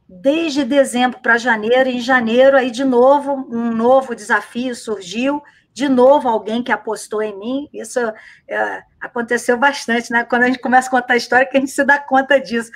[0.07, 6.29] desde dezembro para janeiro, em janeiro, aí de novo, um novo desafio surgiu, de novo
[6.29, 7.99] alguém que apostou em mim, isso
[8.47, 10.23] é, aconteceu bastante, né?
[10.23, 12.71] Quando a gente começa a contar a história, que a gente se dá conta disso.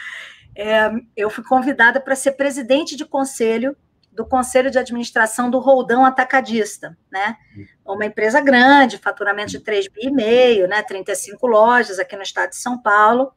[0.54, 3.74] É, eu fui convidada para ser presidente de conselho
[4.12, 7.38] do Conselho de Administração do Roldão Atacadista, né?
[7.86, 10.84] Uma empresa grande, faturamento de 3 bi e meio, né?
[10.84, 13.34] 35 lojas aqui no estado de São Paulo,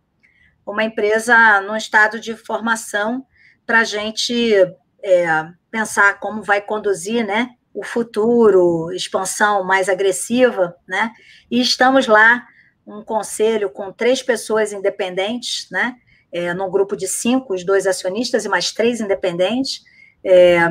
[0.67, 3.25] uma empresa num estado de formação
[3.65, 4.55] para a gente
[5.03, 5.27] é,
[5.71, 7.51] pensar como vai conduzir, né?
[7.73, 11.13] O futuro, expansão mais agressiva, né?
[11.51, 12.47] E estamos lá,
[12.87, 15.97] um conselho com três pessoas independentes, né?
[16.33, 19.83] É, num grupo de cinco, os dois acionistas e mais três independentes,
[20.25, 20.69] é,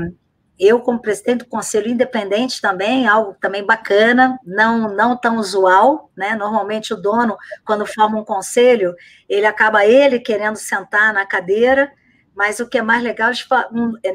[0.59, 6.35] eu, como presidente do Conselho Independente também, algo também bacana, não, não tão usual, né?
[6.35, 8.95] Normalmente o dono, quando forma um conselho,
[9.27, 11.91] ele acaba ele querendo sentar na cadeira,
[12.35, 13.31] mas o que é mais legal,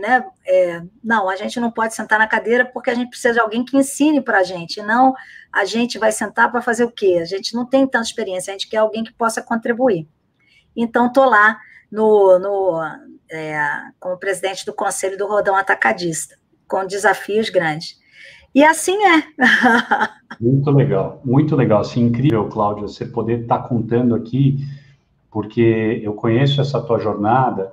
[0.00, 0.24] né?
[0.46, 3.64] É, não, a gente não pode sentar na cadeira porque a gente precisa de alguém
[3.64, 5.14] que ensine para a gente, não
[5.52, 7.18] a gente vai sentar para fazer o quê?
[7.20, 10.06] A gente não tem tanta experiência, a gente quer alguém que possa contribuir.
[10.76, 11.58] Então, estou lá
[11.90, 12.80] no, no,
[13.30, 13.58] é,
[13.98, 16.36] como presidente do Conselho do Rodão Atacadista.
[16.66, 17.98] com desafios grandes.
[18.54, 19.24] E assim é.
[20.40, 21.80] muito legal, muito legal.
[21.80, 24.58] Assim, incrível, Cláudia, você poder estar tá contando aqui,
[25.30, 27.72] porque eu conheço essa tua jornada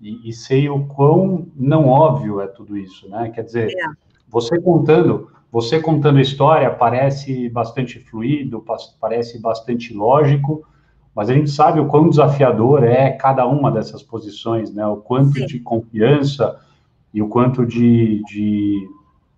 [0.00, 3.30] e, e, sei o quão não óbvio é tudo isso, né?
[3.30, 3.86] Quer dizer, é.
[4.28, 8.64] você contando, você contando a história parece bastante fluido,
[9.00, 10.66] parece bastante lógico,
[11.14, 14.84] mas a gente sabe o quão desafiador é cada uma dessas posições, né?
[14.86, 15.46] O quanto Sim.
[15.46, 16.58] de confiança
[17.12, 18.88] e o quanto de, de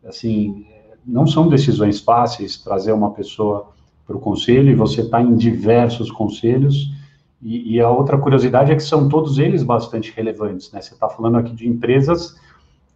[0.04, 0.66] assim,
[1.06, 3.68] não são decisões fáceis trazer uma pessoa
[4.06, 6.90] para o conselho e você está em diversos conselhos.
[7.42, 10.80] E, e, a outra curiosidade é que são todos eles bastante relevantes, né?
[10.80, 12.34] Você está falando aqui de empresas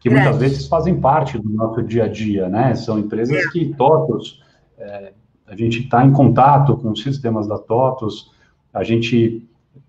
[0.00, 2.74] que muitas vezes fazem parte do nosso dia a dia, né?
[2.74, 3.48] São empresas é.
[3.50, 4.42] que TOTOS,
[4.78, 5.12] é,
[5.46, 8.30] a gente está em contato com os sistemas da TOTOS,
[8.72, 9.48] a gente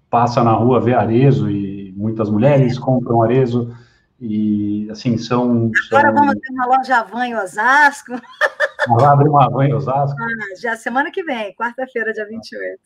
[0.10, 2.80] passa na rua, vê arezo e muitas mulheres é.
[2.80, 3.76] compram arezo.
[4.20, 5.72] E, assim, são...
[5.92, 6.16] Agora são...
[6.16, 8.14] vamos ter uma loja van em Osasco.
[8.88, 10.18] Vai abrir uma van em Osasco?
[10.20, 12.80] Ah, já semana que vem, quarta-feira, dia 28.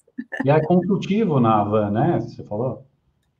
[0.43, 2.19] E é consultivo na van, né?
[2.19, 2.85] Você falou?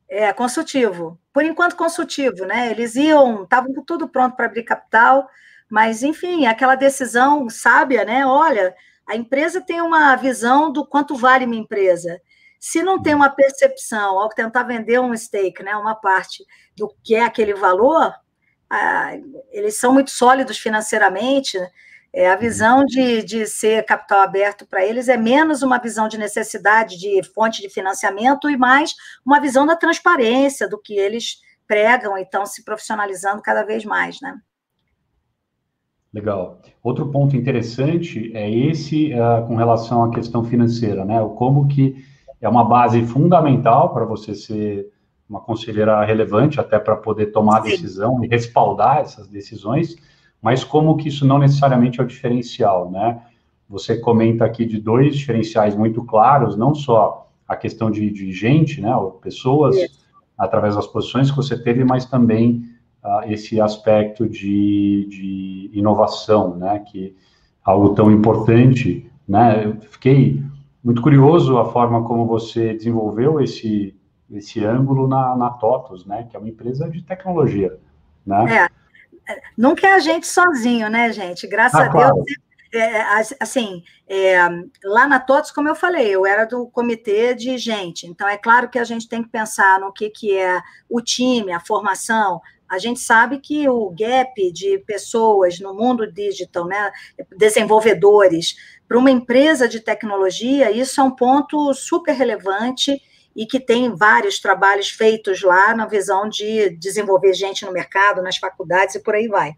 [0.10, 1.20] É, consultivo.
[1.34, 2.72] Por enquanto, consultivo, né?
[2.72, 5.28] Eles iam, estavam com tudo pronto para abrir capital,
[5.70, 8.26] mas, enfim, aquela decisão sábia, né?
[8.26, 8.74] Olha,
[9.08, 12.20] a empresa tem uma visão do quanto vale minha empresa.
[12.60, 16.44] Se não tem uma percepção ao tentar vender um stake, né, uma parte
[16.76, 18.14] do que é aquele valor,
[18.70, 19.14] ah,
[19.52, 21.58] eles são muito sólidos financeiramente.
[22.14, 26.18] É, a visão de, de ser capital aberto para eles é menos uma visão de
[26.18, 28.96] necessidade de fonte de financiamento e mais
[29.26, 34.22] uma visão da transparência, do que eles pregam e estão se profissionalizando cada vez mais,
[34.22, 34.34] né?
[36.14, 36.62] Legal.
[36.82, 41.20] Outro ponto interessante é esse uh, com relação à questão financeira, né?
[41.36, 42.06] Como que
[42.42, 44.92] é uma base fundamental para você ser
[45.28, 47.70] uma conselheira relevante, até para poder tomar Sim.
[47.70, 49.96] decisão e respaldar essas decisões,
[50.42, 53.22] mas como que isso não necessariamente é o diferencial, né?
[53.68, 58.80] Você comenta aqui de dois diferenciais muito claros, não só a questão de, de gente,
[58.80, 59.76] né, ou pessoas,
[60.38, 62.64] através das posições que você teve, mas também
[63.04, 67.12] uh, esse aspecto de, de inovação, né, que é
[67.64, 69.66] algo tão importante, né?
[69.66, 70.44] Eu fiquei
[70.86, 74.00] muito curioso a forma como você desenvolveu esse,
[74.32, 76.28] esse ângulo na, na TOTOS, né?
[76.30, 77.76] Que é uma empresa de tecnologia,
[78.24, 78.70] né?
[79.28, 81.48] É, nunca é a gente sozinho, né, gente?
[81.48, 82.14] Graças ah, a claro.
[82.14, 82.26] Deus,
[82.72, 83.02] é,
[83.40, 84.38] assim, é,
[84.84, 88.70] lá na TOTOS, como eu falei, eu era do comitê de gente, então é claro
[88.70, 92.80] que a gente tem que pensar no que, que é o time, a formação, a
[92.80, 96.92] gente sabe que o gap de pessoas no mundo digital, né,
[97.38, 98.56] desenvolvedores,
[98.88, 103.02] para uma empresa de tecnologia, isso é um ponto super relevante
[103.36, 108.38] e que tem vários trabalhos feitos lá na visão de desenvolver gente no mercado, nas
[108.38, 109.54] faculdades e por aí vai.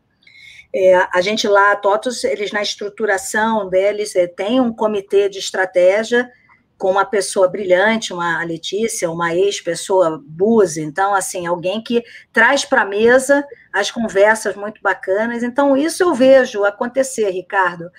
[0.73, 5.39] É, a gente lá, a TOTOS, eles na estruturação deles, é, tem um comitê de
[5.39, 6.29] estratégia
[6.77, 12.83] com uma pessoa brilhante, uma Letícia, uma ex-pessoa Buse, então, assim, alguém que traz para
[12.83, 15.41] a mesa as conversas muito bacanas.
[15.41, 17.89] Então, isso eu vejo acontecer, Ricardo.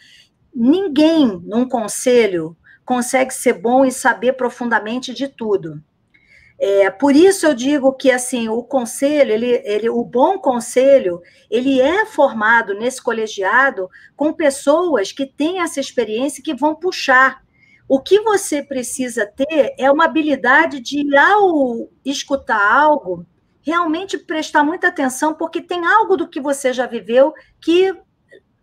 [0.60, 5.82] Ninguém num conselho consegue ser bom e saber profundamente de tudo.
[6.58, 11.80] É, por isso eu digo que assim o conselho, ele, ele, o bom conselho, ele
[11.80, 17.40] é formado nesse colegiado com pessoas que têm essa experiência que vão puxar
[17.88, 23.24] o que você precisa ter é uma habilidade de, ao escutar algo,
[23.62, 27.96] realmente prestar muita atenção, porque tem algo do que você já viveu que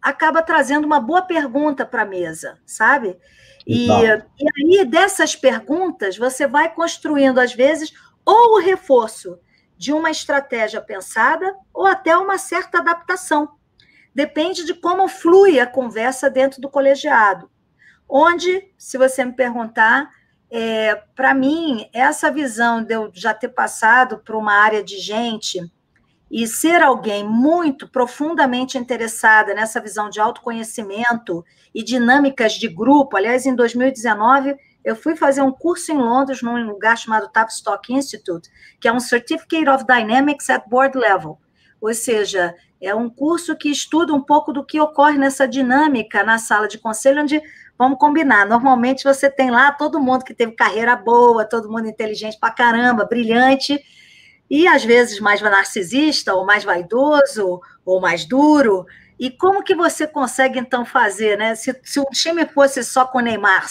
[0.05, 3.17] acaba trazendo uma boa pergunta para a mesa, sabe?
[3.65, 7.91] E, e aí, dessas perguntas, você vai construindo, às vezes,
[8.23, 9.39] ou o reforço
[9.75, 13.49] de uma estratégia pensada, ou até uma certa adaptação.
[14.13, 17.49] Depende de como flui a conversa dentro do colegiado.
[18.07, 20.07] Onde, se você me perguntar,
[20.51, 25.59] é, para mim, essa visão de eu já ter passado por uma área de gente
[26.29, 33.15] e ser alguém muito profundamente interessada nessa visão de autoconhecimento e dinâmicas de grupo.
[33.15, 38.49] Aliás, em 2019, eu fui fazer um curso em Londres, num lugar chamado Tavistock Institute,
[38.79, 41.37] que é um Certificate of Dynamics at Board Level.
[41.79, 46.37] Ou seja, é um curso que estuda um pouco do que ocorre nessa dinâmica na
[46.37, 47.41] sala de conselho, onde
[47.77, 48.47] Vamos combinar.
[48.47, 53.05] Normalmente você tem lá todo mundo que teve carreira boa, todo mundo inteligente pra caramba,
[53.05, 53.81] brilhante,
[54.49, 58.85] e às vezes mais narcisista, ou mais vaidoso, ou mais duro.
[59.17, 61.55] E como que você consegue então fazer, né?
[61.55, 63.65] Se, se o time fosse só com Neymar,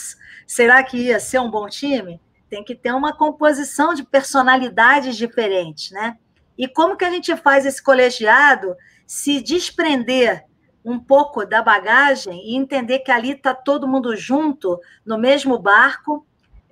[0.46, 2.20] será que ia ser um bom time?
[2.48, 6.16] Tem que ter uma composição de personalidades diferentes, né?
[6.56, 10.44] E como que a gente faz esse colegiado se desprender
[10.84, 16.26] um pouco da bagagem e entender que ali está todo mundo junto, no mesmo barco,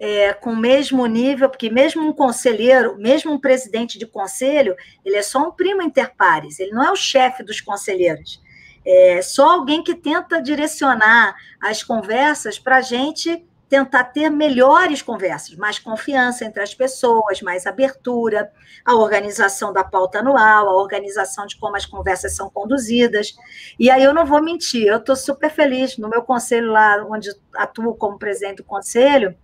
[0.05, 4.75] é, com o mesmo nível, porque mesmo um conselheiro, mesmo um presidente de conselho,
[5.05, 8.43] ele é só um primo inter pares, ele não é o chefe dos conselheiros.
[8.85, 15.55] É só alguém que tenta direcionar as conversas para a gente tentar ter melhores conversas,
[15.55, 18.51] mais confiança entre as pessoas, mais abertura,
[18.85, 23.37] a organização da pauta anual, a organização de como as conversas são conduzidas.
[23.79, 27.31] E aí eu não vou mentir, eu estou super feliz no meu conselho lá, onde
[27.55, 29.37] atuo como presidente do conselho,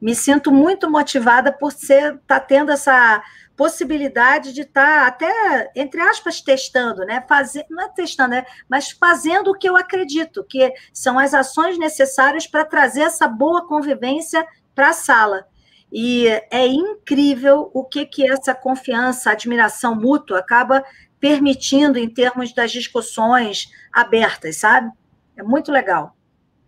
[0.00, 3.22] me sinto muito motivada por ser tá tendo essa
[3.56, 7.24] possibilidade de estar tá até, entre aspas, testando, né?
[7.26, 8.44] Fazer, não é testando, né?
[8.68, 13.66] mas fazendo o que eu acredito, que são as ações necessárias para trazer essa boa
[13.66, 15.46] convivência para a sala.
[15.90, 20.84] E é incrível o que, que essa confiança, admiração mútua acaba
[21.18, 24.90] permitindo em termos das discussões abertas, sabe?
[25.36, 26.14] É muito legal.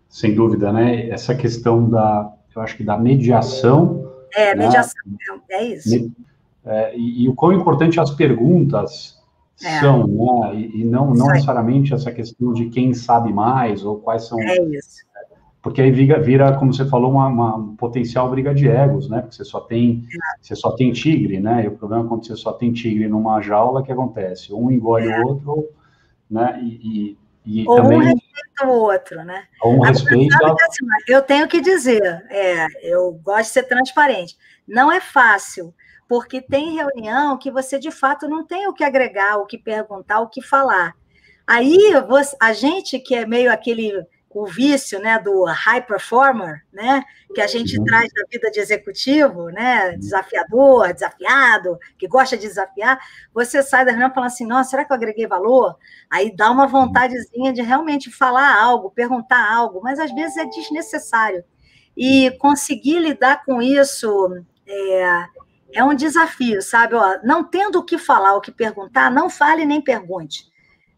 [0.08, 1.10] Sem dúvida, né?
[1.10, 4.06] Essa questão da, eu acho que da mediação.
[4.34, 4.66] É, né?
[4.66, 5.02] mediação,
[5.50, 6.12] é isso
[6.68, 9.18] é, e, e, o quão importante as perguntas
[9.62, 9.80] é.
[9.80, 10.54] são, né?
[10.54, 14.38] E, e não, não necessariamente essa questão de quem sabe mais ou quais são.
[14.38, 15.08] É isso.
[15.62, 19.20] Porque aí vira, vira como você falou, uma, uma potencial briga de egos, né?
[19.22, 20.42] Porque você só tem, é.
[20.42, 21.64] você só tem tigre, né?
[21.64, 24.52] E o problema é quando você só tem tigre numa jaula, que acontece?
[24.52, 25.20] Um engole é.
[25.20, 25.68] o outro,
[26.30, 26.60] né?
[26.62, 27.18] E, e,
[27.66, 27.98] ou também...
[27.98, 29.44] um respeita o outro, né?
[29.62, 30.34] Ou um respeito.
[30.44, 34.36] Assim, eu tenho que dizer, é, eu gosto de ser transparente.
[34.66, 35.74] Não é fácil
[36.08, 40.20] porque tem reunião que você de fato não tem o que agregar, o que perguntar,
[40.20, 40.94] o que falar.
[41.46, 41.92] Aí
[42.40, 43.92] a gente que é meio aquele
[44.30, 47.02] o vício, né, do high performer, né,
[47.34, 47.84] que a gente uhum.
[47.84, 52.98] traz da vida de executivo, né, desafiador, desafiado, que gosta de desafiar,
[53.32, 55.76] você sai da reunião falando assim, nossa, será que eu agreguei valor?
[56.10, 56.68] Aí dá uma uhum.
[56.70, 61.42] vontadezinha de realmente falar algo, perguntar algo, mas às vezes é desnecessário.
[61.96, 65.24] E conseguir lidar com isso é,
[65.72, 66.94] é um desafio, sabe?
[66.94, 70.47] Ó, não tendo o que falar, o que perguntar, não fale nem pergunte.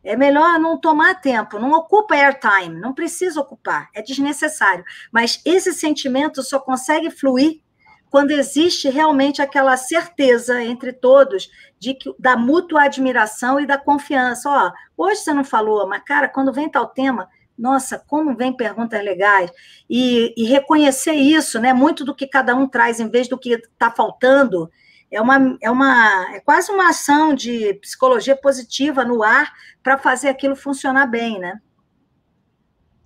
[0.03, 4.85] É melhor não tomar tempo, não ocupa airtime, não precisa ocupar, é desnecessário.
[5.13, 7.61] Mas esse sentimento só consegue fluir
[8.09, 11.49] quando existe realmente aquela certeza entre todos
[11.79, 14.51] de que, da mútua admiração e da confiança.
[14.51, 17.29] Ó, hoje você não falou, mas cara, quando vem tal tema,
[17.61, 19.51] nossa, como vem perguntas legais.
[19.89, 21.75] E, e reconhecer isso, né?
[21.75, 24.71] Muito do que cada um traz, em vez do que está faltando,
[25.11, 29.53] é uma, é uma é quase uma ação de psicologia positiva no ar
[29.83, 31.61] para fazer aquilo funcionar bem, né?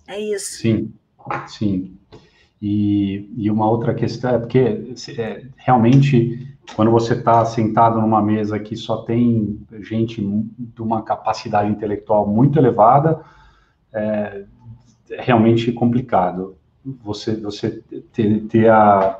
[0.07, 0.59] É isso.
[0.59, 0.93] Sim,
[1.47, 1.97] sim.
[2.61, 8.59] E, e uma outra questão é porque é, realmente quando você está sentado numa mesa
[8.59, 10.21] que só tem gente
[10.57, 13.21] de uma capacidade intelectual muito elevada,
[13.93, 14.45] é,
[15.11, 16.57] é realmente complicado.
[17.03, 17.83] Você, você
[18.13, 19.19] ter, ter, a,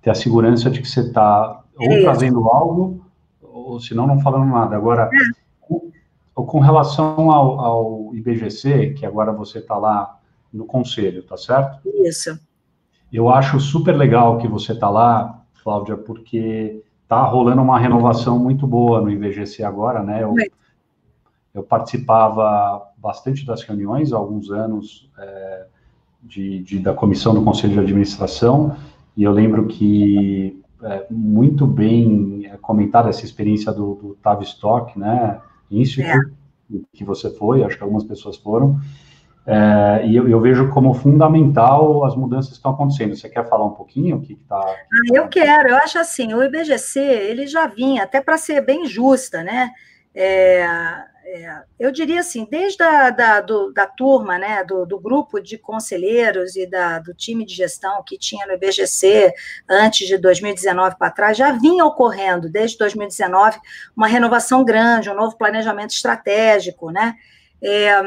[0.00, 3.04] ter a segurança de que você está ou é trazendo algo,
[3.42, 4.76] ou senão não falando nada.
[4.76, 5.10] Agora,
[5.60, 5.90] com,
[6.34, 10.18] com relação ao, ao, IBGC, que agora você está lá
[10.52, 11.80] no conselho, tá certo?
[12.04, 12.38] Isso.
[13.12, 18.66] Eu acho super legal que você está lá, Cláudia, porque está rolando uma renovação muito
[18.66, 20.22] boa no IBGC agora, né?
[20.22, 20.34] Eu,
[21.54, 25.66] eu participava bastante das reuniões há alguns anos é,
[26.22, 28.76] de, de, da comissão do Conselho de Administração,
[29.16, 35.40] e eu lembro que é, muito bem é, comentada essa experiência do, do Tavistock, né,
[35.70, 36.32] Institute,
[36.72, 36.78] é.
[36.92, 38.80] que você foi, acho que algumas pessoas foram,
[39.50, 43.16] é, e eu, eu, vejo como fundamental as mudanças que estão acontecendo.
[43.16, 44.58] Você quer falar um pouquinho o que está?
[44.58, 44.76] Ah,
[45.10, 45.70] eu quero.
[45.70, 49.70] Eu acho assim, o IBGC ele já vinha até para ser bem justa, né?
[50.14, 50.66] É,
[51.30, 55.58] é, eu diria assim, desde a da, do, da turma, né, do, do, grupo de
[55.58, 59.34] conselheiros e da, do time de gestão que tinha no IBGC
[59.68, 63.58] antes de 2019 para trás, já vinha ocorrendo, desde 2019,
[63.94, 67.14] uma renovação grande, um novo planejamento estratégico, né?
[67.62, 68.00] É,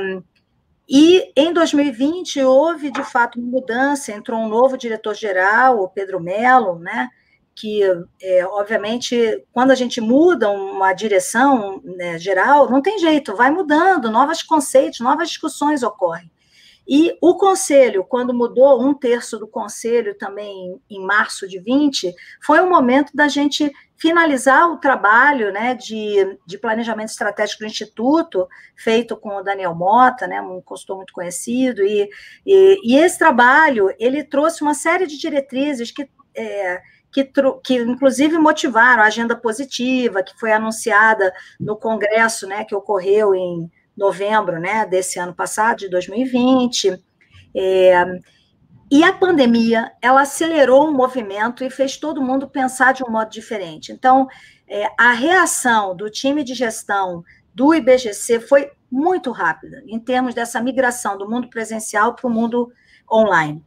[0.90, 6.80] e em 2020 houve, de fato, uma mudança, entrou um novo diretor-geral, o Pedro Melo,
[6.80, 7.08] né?
[7.56, 7.82] Que,
[8.22, 14.10] é, obviamente, quando a gente muda uma direção né, geral, não tem jeito, vai mudando,
[14.10, 16.32] novos conceitos, novas discussões ocorrem.
[16.88, 22.60] E o conselho, quando mudou um terço do conselho também em março de 20, foi
[22.60, 29.16] o momento da gente finalizar o trabalho né, de, de planejamento estratégico do Instituto, feito
[29.16, 32.10] com o Daniel Mota, né, um consultor muito conhecido, e,
[32.46, 36.82] e, e esse trabalho ele trouxe uma série de diretrizes que é,
[37.12, 37.30] que,
[37.64, 43.70] que inclusive motivaram a agenda positiva, que foi anunciada no Congresso, né, que ocorreu em
[43.96, 46.98] novembro, né, desse ano passado, de 2020.
[47.56, 48.06] É,
[48.90, 53.30] e a pandemia, ela acelerou o movimento e fez todo mundo pensar de um modo
[53.30, 53.92] diferente.
[53.92, 54.28] Então,
[54.68, 60.62] é, a reação do time de gestão do IBGC foi muito rápida, em termos dessa
[60.62, 62.72] migração do mundo presencial para o mundo
[63.10, 63.64] online.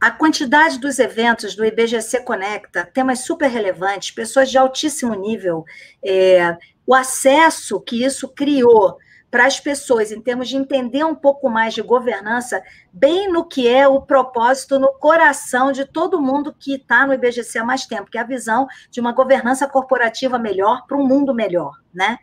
[0.00, 5.64] A quantidade dos eventos do IBGC Conecta, temas super relevantes, pessoas de altíssimo nível,
[6.02, 8.96] é, o acesso que isso criou
[9.30, 13.68] para as pessoas, em termos de entender um pouco mais de governança, bem no que
[13.68, 18.10] é o propósito, no coração de todo mundo que está no IBGC há mais tempo,
[18.10, 22.18] que é a visão de uma governança corporativa melhor para um mundo melhor, né?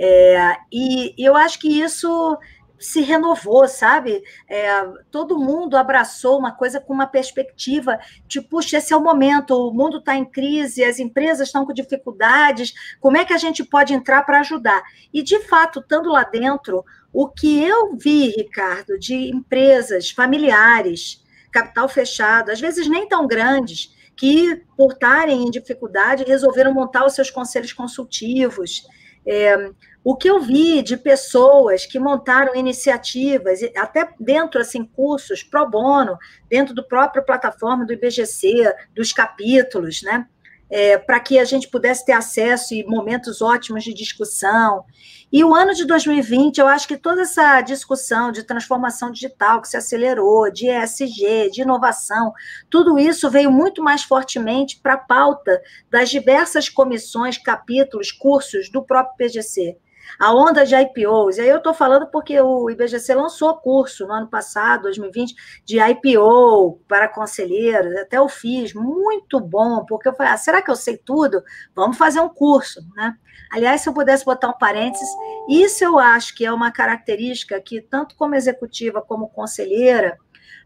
[0.00, 2.38] É, e, e eu acho que isso
[2.78, 4.22] se renovou, sabe?
[4.48, 4.68] É,
[5.10, 9.72] todo mundo abraçou uma coisa com uma perspectiva de, puxa, esse é o momento, o
[9.72, 13.92] mundo está em crise, as empresas estão com dificuldades, como é que a gente pode
[13.92, 14.82] entrar para ajudar?
[15.12, 21.88] E, de fato, estando lá dentro, o que eu vi, Ricardo, de empresas familiares, capital
[21.88, 27.30] fechado, às vezes nem tão grandes, que, por estarem em dificuldade, resolveram montar os seus
[27.30, 28.82] conselhos consultivos.
[29.24, 29.70] É,
[30.04, 36.16] o que eu vi de pessoas que montaram iniciativas, até dentro, assim, cursos pro bono,
[36.48, 40.26] dentro do próprio plataforma do IBGC, dos capítulos, né?
[40.70, 44.84] É, para que a gente pudesse ter acesso e momentos ótimos de discussão.
[45.32, 49.68] E o ano de 2020, eu acho que toda essa discussão de transformação digital que
[49.68, 52.34] se acelerou, de ESG, de inovação,
[52.68, 55.58] tudo isso veio muito mais fortemente para a pauta
[55.90, 59.78] das diversas comissões, capítulos, cursos do próprio PGC
[60.18, 61.38] a onda de IPOs.
[61.38, 65.34] E aí eu estou falando porque o IBGC lançou curso no ano passado, 2020,
[65.64, 70.70] de IPO para conselheiros, até eu fiz, muito bom, porque eu falei, ah, será que
[70.70, 71.42] eu sei tudo?
[71.74, 73.14] Vamos fazer um curso, né?
[73.50, 75.08] Aliás, se eu pudesse botar um parênteses,
[75.48, 80.18] isso eu acho que é uma característica que, tanto como executiva como conselheira,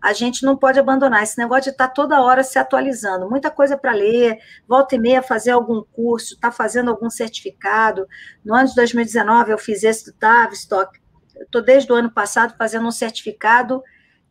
[0.02, 3.30] a gente não pode abandonar esse negócio de estar tá toda hora se atualizando.
[3.30, 4.36] Muita coisa para ler,
[4.66, 8.08] volta e meia fazer algum curso, estar tá fazendo algum certificado.
[8.44, 11.00] No ano de 2019 eu fiz esse do Tavistock.
[11.40, 13.80] Estou desde o ano passado fazendo um certificado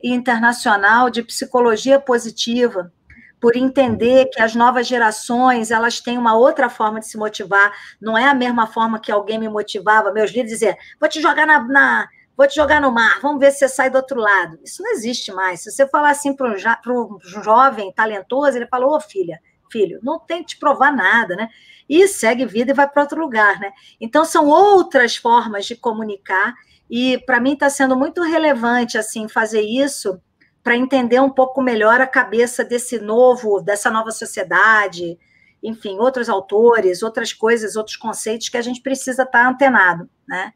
[0.03, 2.91] internacional de psicologia positiva,
[3.39, 8.17] por entender que as novas gerações elas têm uma outra forma de se motivar, não
[8.17, 11.63] é a mesma forma que alguém me motivava, meus líderes dizer, vou te jogar na,
[11.63, 12.09] na
[12.41, 14.57] vou te jogar no mar, vamos ver se você sai do outro lado.
[14.63, 15.61] Isso não existe mais.
[15.61, 19.39] Se você falar assim para um jovem talentoso, ele falou, ô filha,
[19.71, 21.49] filho, não tem que te provar nada, né?
[21.87, 23.71] E segue vida e vai para outro lugar, né?
[23.99, 26.55] Então, são outras formas de comunicar,
[26.89, 30.19] e para mim está sendo muito relevante, assim, fazer isso
[30.63, 35.17] para entender um pouco melhor a cabeça desse novo, dessa nova sociedade,
[35.61, 40.53] enfim, outros autores, outras coisas, outros conceitos que a gente precisa estar tá antenado, né?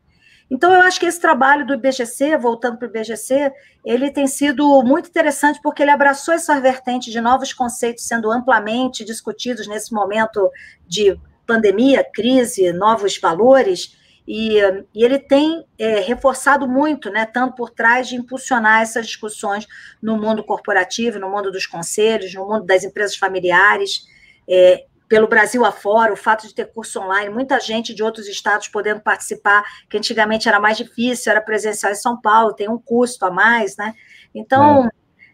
[0.50, 3.52] Então, eu acho que esse trabalho do IBGC, voltando para o IBGC,
[3.84, 9.04] ele tem sido muito interessante porque ele abraçou essa vertente de novos conceitos sendo amplamente
[9.04, 10.52] discutidos nesse momento
[10.88, 14.58] de pandemia, crise, novos valores, e,
[14.94, 19.68] e ele tem é, reforçado muito, né, tanto por trás de impulsionar essas discussões
[20.02, 24.08] no mundo corporativo, no mundo dos conselhos, no mundo das empresas familiares,
[24.48, 28.68] é, pelo Brasil afora, o fato de ter curso online, muita gente de outros estados
[28.68, 33.26] podendo participar, que antigamente era mais difícil, era presencial em São Paulo, tem um custo
[33.26, 33.94] a mais, né?
[34.34, 34.86] Então,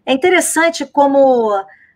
[0.05, 1.51] é, é interessante como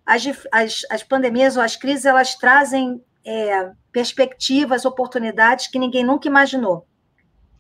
[0.05, 6.27] as, as, as, pandemias ou as crises, elas trazem é, perspectivas, oportunidades que ninguém nunca
[6.27, 6.85] imaginou.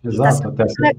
[0.01, 0.95] Tá Exato, tá até, essa,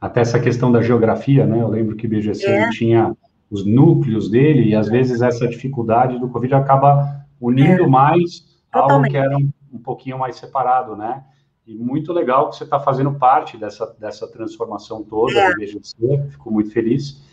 [0.00, 1.60] até essa questão da geografia, né?
[1.60, 2.70] Eu lembro que o BGC é.
[2.70, 3.14] tinha
[3.50, 7.86] os núcleos dele, e às vezes essa dificuldade do Covid acaba unindo é.
[7.86, 8.92] mais Totalmente.
[8.92, 11.22] algo que era um, um, pouquinho mais separado, né?
[11.66, 15.50] E muito legal que você está fazendo parte dessa, dessa transformação toda é.
[15.50, 17.24] do BGC, fico muito feliz.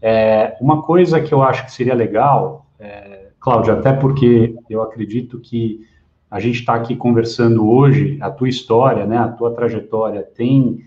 [0.00, 5.38] É, uma coisa que eu acho que seria legal, é, Cláudia, até porque eu acredito
[5.38, 5.86] que
[6.30, 10.80] a gente está aqui conversando hoje, a tua história, né, a tua trajetória tem,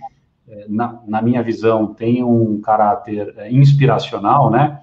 [0.47, 4.82] é, na, na minha visão, tem um caráter é, inspiracional, né?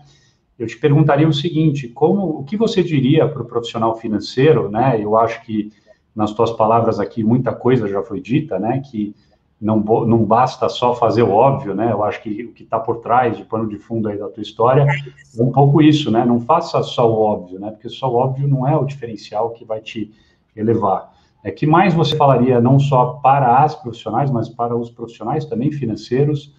[0.59, 4.99] Eu te perguntaria o seguinte: como, o que você diria para o profissional financeiro, né?
[5.01, 5.73] Eu acho que
[6.15, 8.81] nas tuas palavras aqui muita coisa já foi dita, né?
[8.81, 9.15] Que
[9.61, 11.91] não, não basta só fazer o óbvio, né?
[11.91, 14.43] Eu acho que o que está por trás de pano de fundo aí da tua
[14.43, 16.25] história é um pouco isso, né?
[16.25, 17.71] Não faça só o óbvio, né?
[17.71, 20.13] Porque só o óbvio não é o diferencial que vai te
[20.55, 21.13] elevar.
[21.43, 25.71] É que mais você falaria não só para as profissionais, mas para os profissionais também
[25.71, 26.55] financeiros,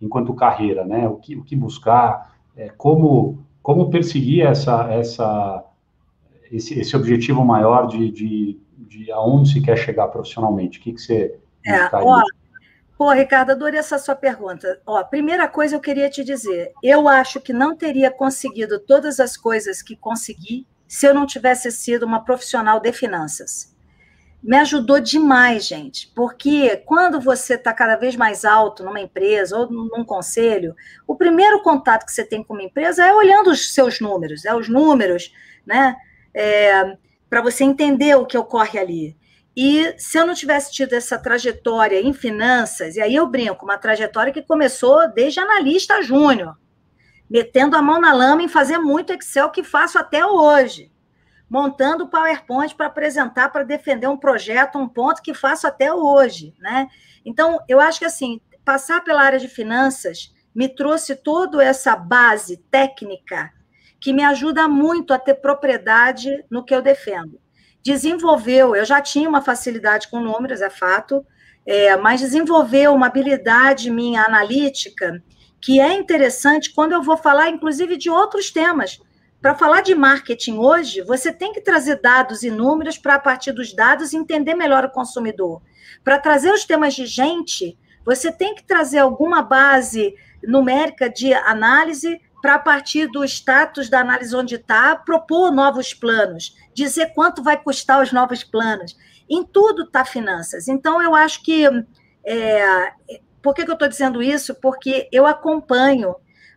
[0.00, 1.08] enquanto carreira, né?
[1.08, 5.64] O que, o que buscar, é, como, como perseguir essa, essa,
[6.50, 10.78] esse, esse objetivo maior de, de, de aonde se quer chegar profissionalmente?
[10.78, 12.22] O que, que você é, ó,
[12.96, 14.80] Pô, Ricardo, adorei essa sua pergunta.
[14.86, 19.36] Ó, primeira coisa eu queria te dizer, eu acho que não teria conseguido todas as
[19.36, 23.75] coisas que consegui se eu não tivesse sido uma profissional de finanças.
[24.42, 29.70] Me ajudou demais, gente, porque quando você está cada vez mais alto numa empresa ou
[29.70, 30.74] num conselho,
[31.06, 34.54] o primeiro contato que você tem com uma empresa é olhando os seus números, é
[34.54, 35.32] os números,
[35.66, 35.96] né?
[36.32, 36.96] É,
[37.28, 39.16] para você entender o que ocorre ali.
[39.56, 43.78] E se eu não tivesse tido essa trajetória em finanças, e aí eu brinco, uma
[43.78, 46.56] trajetória que começou desde analista júnior,
[47.28, 50.92] metendo a mão na lama em fazer muito Excel que faço até hoje,
[51.48, 56.88] montando PowerPoint para apresentar, para defender um projeto, um ponto que faço até hoje, né?
[57.24, 62.56] Então, eu acho que assim, passar pela área de finanças me trouxe toda essa base
[62.70, 63.52] técnica
[64.00, 67.40] que me ajuda muito a ter propriedade no que eu defendo
[67.86, 71.24] desenvolveu, eu já tinha uma facilidade com números, é fato,
[71.64, 75.22] é, mas desenvolveu uma habilidade minha analítica
[75.60, 78.98] que é interessante quando eu vou falar, inclusive, de outros temas.
[79.46, 83.52] Para falar de marketing hoje, você tem que trazer dados e números para, a partir
[83.52, 85.62] dos dados, entender melhor o consumidor.
[86.02, 92.20] Para trazer os temas de gente, você tem que trazer alguma base numérica de análise
[92.42, 97.56] para, a partir do status da análise onde está, propor novos planos, dizer quanto vai
[97.56, 98.96] custar os novos planos.
[99.30, 100.66] Em tudo está finanças.
[100.66, 101.68] Então, eu acho que.
[102.24, 102.92] É,
[103.40, 104.56] por que, que eu estou dizendo isso?
[104.56, 106.16] Porque eu acompanho,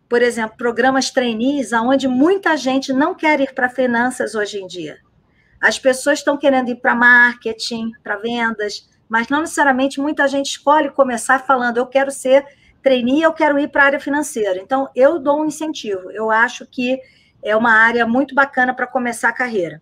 [0.10, 4.98] por exemplo, programas trainees, onde muita gente não quer ir para finanças hoje em dia.
[5.62, 10.90] As pessoas estão querendo ir para marketing, para vendas, mas não necessariamente muita gente escolhe
[10.90, 12.44] começar falando, eu quero ser
[12.82, 14.60] trainee, eu quero ir para a área financeira.
[14.60, 16.10] Então, eu dou um incentivo.
[16.12, 17.00] Eu acho que
[17.44, 19.82] é uma área muito bacana para começar a carreira.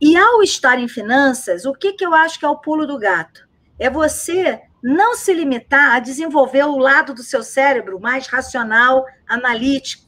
[0.00, 2.98] E ao estar em finanças, o que, que eu acho que é o pulo do
[2.98, 3.46] gato?
[3.78, 10.04] É você não se limitar a desenvolver o lado do seu cérebro mais racional, analítico,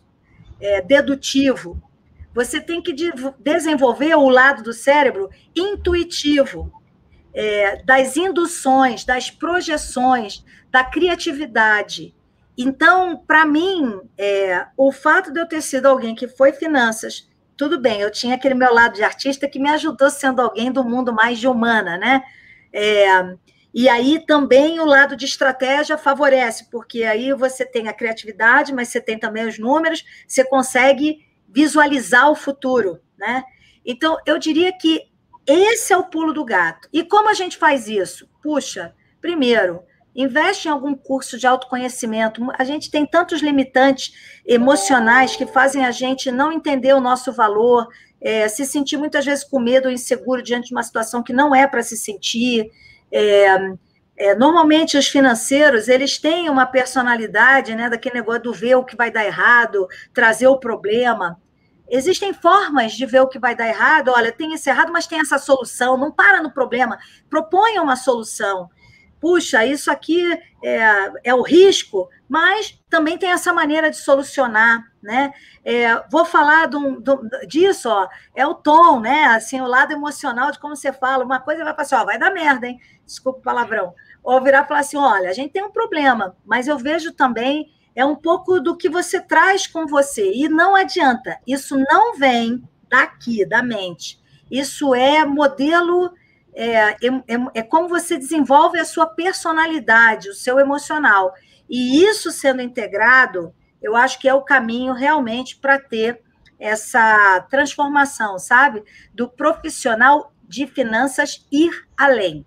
[0.61, 1.81] é, dedutivo.
[2.35, 6.72] Você tem que de desenvolver o lado do cérebro intuitivo,
[7.33, 12.14] é, das induções, das projeções, da criatividade.
[12.57, 17.81] Então, para mim, é, o fato de eu ter sido alguém que foi finanças, tudo
[17.81, 21.12] bem, eu tinha aquele meu lado de artista que me ajudou sendo alguém do mundo
[21.12, 22.22] mais de humana, né?
[22.72, 23.37] É,
[23.75, 28.89] e aí também o lado de estratégia favorece, porque aí você tem a criatividade, mas
[28.89, 33.43] você tem também os números, você consegue visualizar o futuro, né?
[33.85, 35.03] Então, eu diria que
[35.47, 36.89] esse é o pulo do gato.
[36.93, 38.29] E como a gente faz isso?
[38.41, 39.83] Puxa, primeiro,
[40.14, 42.41] Investe em algum curso de autoconhecimento.
[42.57, 44.12] A gente tem tantos limitantes
[44.47, 47.89] emocionais que fazem a gente não entender o nosso valor,
[48.20, 51.53] é, se sentir muitas vezes com medo ou inseguro diante de uma situação que não
[51.53, 52.70] é para se sentir.
[53.16, 53.56] É,
[54.16, 58.96] é, normalmente os financeiros eles têm uma personalidade, né, daquele negócio do ver o que
[58.96, 61.40] vai dar errado, trazer o problema.
[61.88, 64.08] Existem formas de ver o que vai dar errado.
[64.08, 65.96] Olha, tem esse errado, mas tem essa solução.
[65.96, 66.98] Não para no problema.
[67.30, 68.68] Proponha uma solução
[69.25, 70.22] puxa, isso aqui
[70.62, 75.33] é, é o risco, mas também tem essa maneira de solucionar, né?
[75.64, 78.07] É, vou falar um, de, disso, ó,
[78.37, 79.25] é o tom, né?
[79.29, 81.25] Assim, o lado emocional de como você fala.
[81.25, 82.79] Uma coisa vai assim, ó, vai dar merda, hein?
[83.07, 83.95] Desculpa o palavrão.
[84.22, 87.72] Ou virar e falar assim, olha, a gente tem um problema, mas eu vejo também
[87.97, 90.35] é um pouco do que você traz com você.
[90.35, 94.20] E não adianta, isso não vem daqui, da mente.
[94.51, 96.12] Isso é modelo
[96.55, 96.96] é, é,
[97.28, 101.32] é, é como você desenvolve a sua personalidade, o seu emocional.
[101.68, 106.22] E isso sendo integrado, eu acho que é o caminho realmente para ter
[106.59, 108.82] essa transformação, sabe?
[109.12, 112.46] Do profissional de finanças ir além.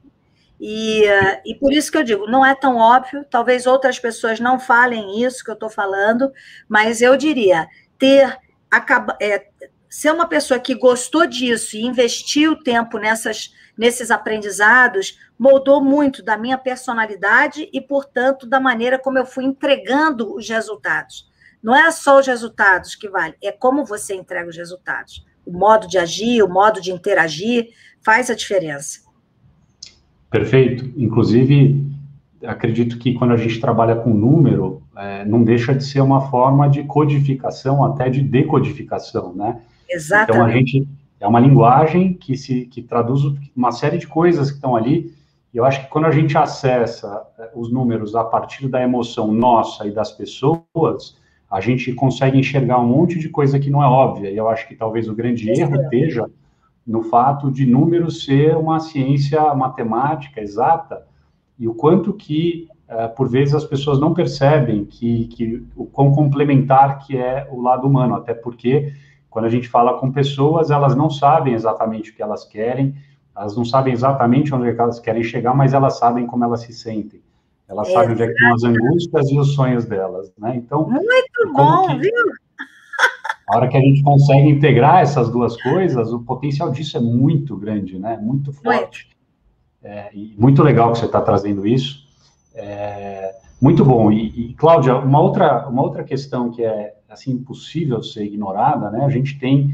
[0.60, 1.04] E,
[1.46, 5.24] e por isso que eu digo, não é tão óbvio, talvez outras pessoas não falem
[5.24, 6.32] isso que eu estou falando,
[6.68, 8.38] mas eu diria, ter
[8.70, 9.46] acaba, é,
[9.90, 16.38] ser uma pessoa que gostou disso e investiu tempo nessas nesses aprendizados moldou muito da
[16.38, 21.30] minha personalidade e, portanto, da maneira como eu fui entregando os resultados.
[21.62, 25.26] Não é só os resultados que vale, é como você entrega os resultados.
[25.46, 27.70] O modo de agir, o modo de interagir
[28.04, 29.02] faz a diferença.
[30.30, 30.92] Perfeito.
[30.98, 31.86] Inclusive,
[32.44, 36.70] acredito que quando a gente trabalha com número, é, não deixa de ser uma forma
[36.70, 39.62] de codificação, até de decodificação, né?
[39.90, 40.32] Exatamente.
[40.32, 40.88] Então, a gente,
[41.20, 43.22] é uma linguagem que se que traduz
[43.56, 45.14] uma série de coisas que estão ali.
[45.54, 49.32] E eu acho que quando a gente acessa eh, os números a partir da emoção
[49.32, 51.18] nossa e das pessoas,
[51.50, 54.30] a gente consegue enxergar um monte de coisa que não é óbvia.
[54.30, 56.30] E eu acho que talvez o grande erro esteja
[56.86, 61.06] no fato de números ser uma ciência matemática exata
[61.60, 66.12] e o quanto que, uh, por vezes, as pessoas não percebem que, que o quão
[66.12, 68.94] complementar que é o lado humano, até porque
[69.30, 72.96] quando a gente fala com pessoas, elas não sabem exatamente o que elas querem,
[73.36, 76.74] elas não sabem exatamente onde é elas querem chegar, mas elas sabem como elas se
[76.74, 77.22] sentem.
[77.68, 80.56] Elas é, sabem onde é que estão as angústias e os sonhos delas, né?
[80.56, 82.12] Então, muito bom, que, viu?
[83.50, 87.56] A hora que a gente consegue integrar essas duas coisas, o potencial disso é muito
[87.56, 88.18] grande, né?
[88.22, 89.10] Muito forte.
[89.84, 92.08] É, e muito legal que você está trazendo isso.
[92.56, 94.12] É, muito bom.
[94.12, 99.04] E, e, Cláudia, uma outra, uma outra questão que é assim impossível ser ignorada, né?
[99.04, 99.74] A gente tem,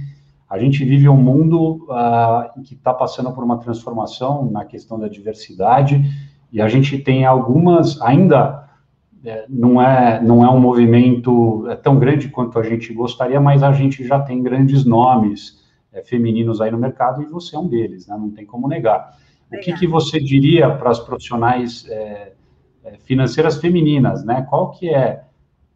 [0.49, 5.07] a gente vive um mundo uh, que está passando por uma transformação na questão da
[5.07, 6.01] diversidade
[6.51, 8.69] e a gente tem algumas ainda
[9.25, 13.61] é, não é não é um movimento é tão grande quanto a gente gostaria, mas
[13.61, 17.67] a gente já tem grandes nomes é, femininos aí no mercado e você é um
[17.67, 18.15] deles, né?
[18.17, 19.17] Não tem como negar.
[19.51, 22.33] O que, que você diria para as profissionais é,
[23.05, 24.45] financeiras femininas, né?
[24.49, 25.23] Qual que é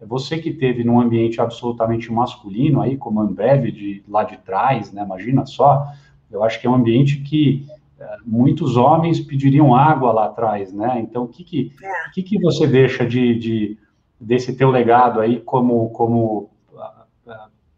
[0.06, 4.92] você que teve num ambiente absolutamente masculino aí, como a Ambev de lá de trás,
[4.92, 5.04] né?
[5.04, 5.88] Imagina só,
[6.32, 7.66] eu acho que é um ambiente que
[8.00, 11.00] é, muitos homens pediriam água lá atrás, né?
[11.00, 12.10] Então, o que que, é.
[12.14, 13.78] que, que você deixa de, de,
[14.20, 16.52] desse teu legado aí como, como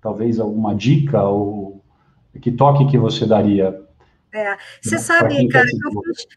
[0.01, 1.81] talvez alguma dica ou
[2.41, 3.81] que toque que você daria?
[4.33, 5.01] É, você né?
[5.01, 6.27] sabe, cara, eu fiz,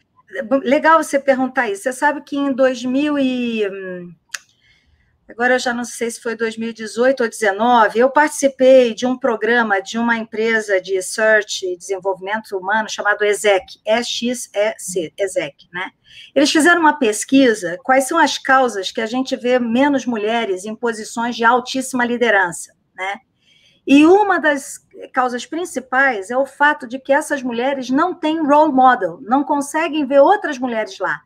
[0.65, 1.83] legal você perguntar isso.
[1.83, 3.63] Você sabe que em 2000 e
[5.29, 9.81] agora eu já não sei se foi 2018 ou 2019, eu participei de um programa
[9.81, 15.91] de uma empresa de search e desenvolvimento humano chamado ESEC, E-X-E-C, ESEC, né?
[16.35, 20.75] Eles fizeram uma pesquisa, quais são as causas que a gente vê menos mulheres em
[20.75, 23.21] posições de altíssima liderança, né?
[23.87, 24.79] E uma das
[25.13, 30.07] causas principais é o fato de que essas mulheres não têm role model, não conseguem
[30.07, 31.21] ver outras mulheres lá.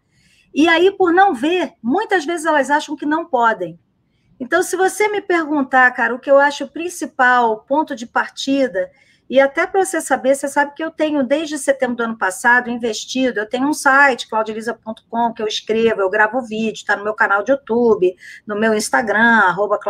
[0.54, 3.78] E aí, por não ver, muitas vezes elas acham que não podem.
[4.38, 8.90] Então, se você me perguntar, cara, o que eu acho principal, ponto de partida,
[9.28, 12.70] e até para você saber, você sabe que eu tenho, desde setembro do ano passado,
[12.70, 13.40] investido.
[13.40, 17.42] Eu tenho um site, claudelisa.com, que eu escrevo, eu gravo vídeo, está no meu canal
[17.42, 18.14] de YouTube,
[18.46, 19.80] no meu Instagram, arroba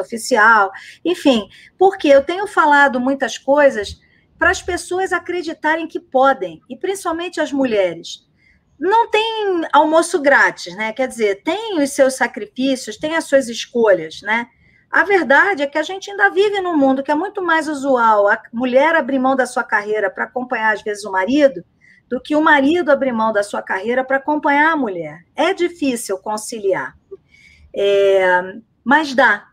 [0.00, 0.70] Oficial.
[1.04, 1.46] Enfim,
[1.78, 4.00] porque eu tenho falado muitas coisas
[4.38, 8.25] para as pessoas acreditarem que podem, e principalmente as mulheres.
[8.78, 10.92] Não tem almoço grátis, né?
[10.92, 14.48] Quer dizer, tem os seus sacrifícios, tem as suas escolhas, né?
[14.90, 18.28] A verdade é que a gente ainda vive num mundo que é muito mais usual
[18.28, 21.64] a mulher abrir mão da sua carreira para acompanhar, às vezes, o marido,
[22.08, 25.24] do que o marido abrir mão da sua carreira para acompanhar a mulher.
[25.34, 26.96] É difícil conciliar.
[27.74, 28.54] É,
[28.84, 29.48] mas dá.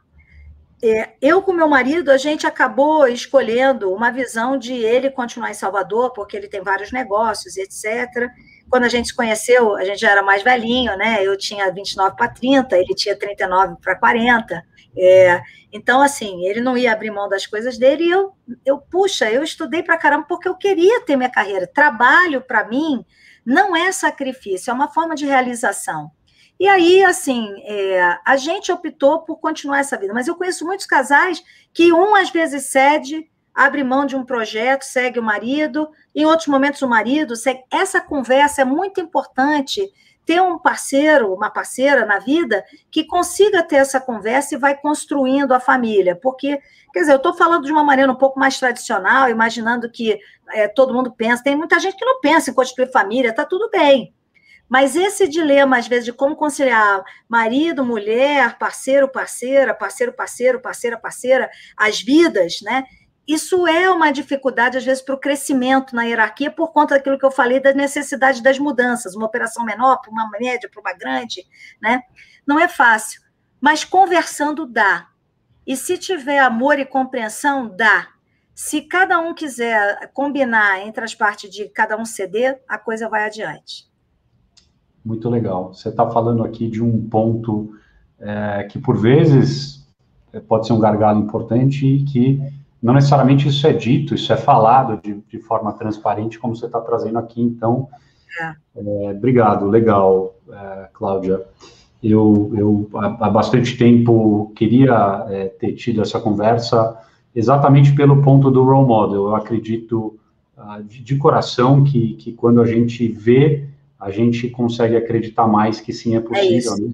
[0.81, 5.55] É, eu com meu marido, a gente acabou escolhendo uma visão de ele continuar em
[5.55, 8.29] Salvador, porque ele tem vários negócios, etc.
[8.73, 11.23] Quando a gente se conheceu, a gente já era mais velhinho, né?
[11.23, 14.65] Eu tinha 29 para 30, ele tinha 39 para 40.
[14.97, 18.33] É, então, assim, ele não ia abrir mão das coisas dele e eu,
[18.65, 21.67] eu puxa, eu estudei para caramba porque eu queria ter minha carreira.
[21.67, 23.05] Trabalho, para mim,
[23.45, 26.09] não é sacrifício, é uma forma de realização.
[26.59, 30.87] E aí, assim, é, a gente optou por continuar essa vida, mas eu conheço muitos
[30.87, 36.25] casais que um às vezes cede, abre mão de um projeto, segue o marido, em
[36.25, 37.61] outros momentos o marido segue.
[37.71, 39.81] Essa conversa é muito importante
[40.25, 45.53] ter um parceiro, uma parceira na vida que consiga ter essa conversa e vai construindo
[45.53, 46.15] a família.
[46.15, 46.59] Porque,
[46.93, 50.17] quer dizer, eu estou falando de uma maneira um pouco mais tradicional, imaginando que
[50.51, 51.43] é, todo mundo pensa.
[51.43, 54.13] Tem muita gente que não pensa em construir família, está tudo bem.
[54.69, 60.97] Mas esse dilema, às vezes, de como conciliar marido, mulher, parceiro, parceira, parceiro, parceiro, parceira,
[60.97, 62.83] parceira, as vidas, né?
[63.27, 67.25] Isso é uma dificuldade, às vezes, para o crescimento na hierarquia, por conta daquilo que
[67.25, 71.45] eu falei da necessidade das mudanças, uma operação menor para uma média, para uma grande,
[71.81, 72.01] né?
[72.45, 73.21] Não é fácil,
[73.61, 75.07] mas conversando dá.
[75.65, 78.09] E se tiver amor e compreensão, dá.
[78.53, 83.25] Se cada um quiser combinar entre as partes de cada um ceder, a coisa vai
[83.25, 83.89] adiante.
[85.03, 85.73] Muito legal.
[85.73, 87.73] Você está falando aqui de um ponto
[88.19, 89.87] é, que, por vezes,
[90.47, 92.41] pode ser um gargalo importante e que
[92.83, 96.81] não necessariamente isso é dito, isso é falado de, de forma transparente, como você está
[96.81, 97.41] trazendo aqui.
[97.41, 97.87] Então,
[98.41, 98.55] é.
[98.75, 101.41] É, obrigado, legal, é, Cláudia.
[102.03, 106.99] Eu, eu, há bastante tempo, queria é, ter tido essa conversa
[107.33, 109.27] exatamente pelo ponto do role model.
[109.27, 110.19] Eu acredito
[110.57, 113.65] uh, de, de, coração que, que quando a gente vê,
[113.97, 116.77] a gente consegue acreditar mais que sim é, é possível.
[116.77, 116.91] Né?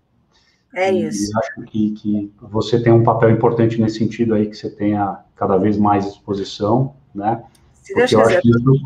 [0.74, 1.32] É isso.
[1.32, 5.20] E acho que, que você tem um papel importante nesse sentido aí, que você tenha
[5.36, 7.44] cada vez mais exposição, né?
[7.74, 8.82] Se Deus quiser, isso,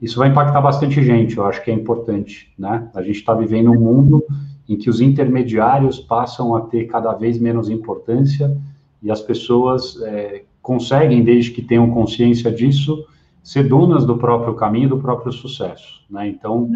[0.00, 2.88] isso vai impactar bastante gente, eu acho que é importante, né?
[2.94, 4.24] A gente está vivendo um mundo
[4.68, 8.56] em que os intermediários passam a ter cada vez menos importância
[9.02, 13.06] e as pessoas é, conseguem, desde que tenham consciência disso,
[13.42, 16.26] ser donas do próprio caminho, do próprio sucesso, né?
[16.28, 16.70] Então,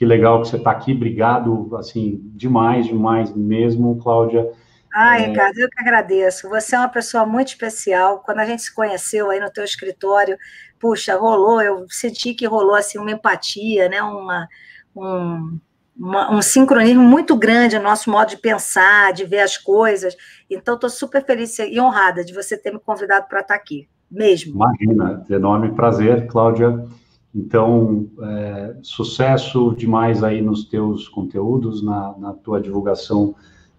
[0.00, 4.50] que legal que você está aqui, obrigado, assim, demais, demais mesmo, Cláudia.
[4.94, 6.48] Ah, Ricardo, eu que agradeço.
[6.48, 8.20] Você é uma pessoa muito especial.
[8.20, 10.38] Quando a gente se conheceu aí no teu escritório,
[10.78, 14.02] puxa, rolou, eu senti que rolou assim uma empatia, né?
[14.02, 14.48] Uma,
[14.96, 15.58] um,
[15.94, 20.16] uma, um sincronismo muito grande no nosso modo de pensar, de ver as coisas.
[20.48, 24.54] Então, estou super feliz e honrada de você ter me convidado para estar aqui, mesmo.
[24.54, 26.88] Imagina, enorme prazer, Cláudia.
[27.34, 33.34] Então, é, sucesso demais aí nos teus conteúdos, na, na, tua divulgação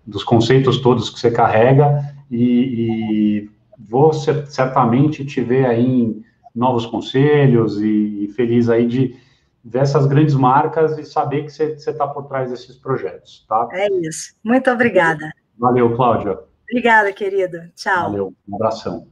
[0.05, 6.23] dos conceitos todos que você carrega e, e vou certamente te ver aí em
[6.55, 9.15] novos conselhos e, e, feliz aí de
[9.63, 13.67] ver essas grandes marcas e saber que você está por trás desses projetos, tá?
[13.73, 14.33] É isso.
[14.43, 15.29] Muito obrigada.
[15.57, 16.39] Valeu, Cláudia.
[16.69, 17.69] Obrigada, querido.
[17.75, 18.03] Tchau.
[18.03, 18.33] Valeu.
[18.47, 19.07] Um abração.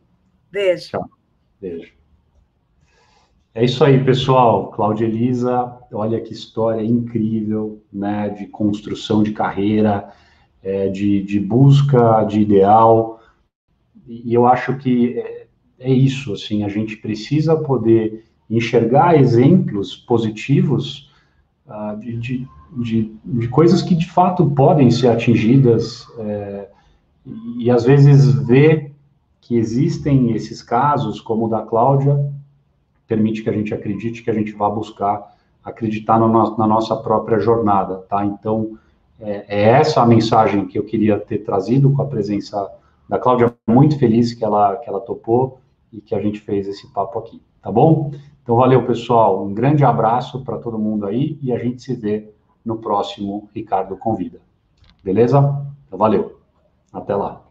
[0.50, 0.90] Beijo.
[0.90, 1.10] Tchau.
[1.62, 1.99] Beijo.
[3.54, 4.70] É isso aí, pessoal.
[4.72, 8.30] Cláudia Elisa, olha que história incrível, né?
[8.30, 10.10] De construção de carreira,
[10.62, 13.20] é, de, de, busca de ideal.
[14.08, 15.48] E eu acho que é,
[15.80, 21.12] é, isso, assim, a gente precisa poder enxergar exemplos positivos
[21.68, 22.48] uh, de, de,
[22.78, 26.68] de, de, coisas que de fato podem ser atingidas é,
[27.58, 28.92] e, às vezes ver
[29.40, 32.18] que existem esses casos, como o da Cláudia,
[33.10, 37.40] permite que a gente acredite que a gente vá buscar acreditar no, na nossa própria
[37.40, 38.24] jornada, tá?
[38.24, 38.78] Então,
[39.20, 42.72] é, é, essa a mensagem que eu queria ter trazido com a presença
[43.10, 45.60] da Cláudia, muito feliz que ela, que ela topou
[45.92, 48.12] e que a gente fez esse papo aqui, tá bom?
[48.44, 52.32] Então, valeu, pessoal, um grande abraço para todo mundo aí e a gente se vê
[52.64, 54.40] no próximo Ricardo Convida.
[55.04, 55.40] Beleza?
[55.88, 56.40] Então, valeu.
[56.94, 57.49] Até lá.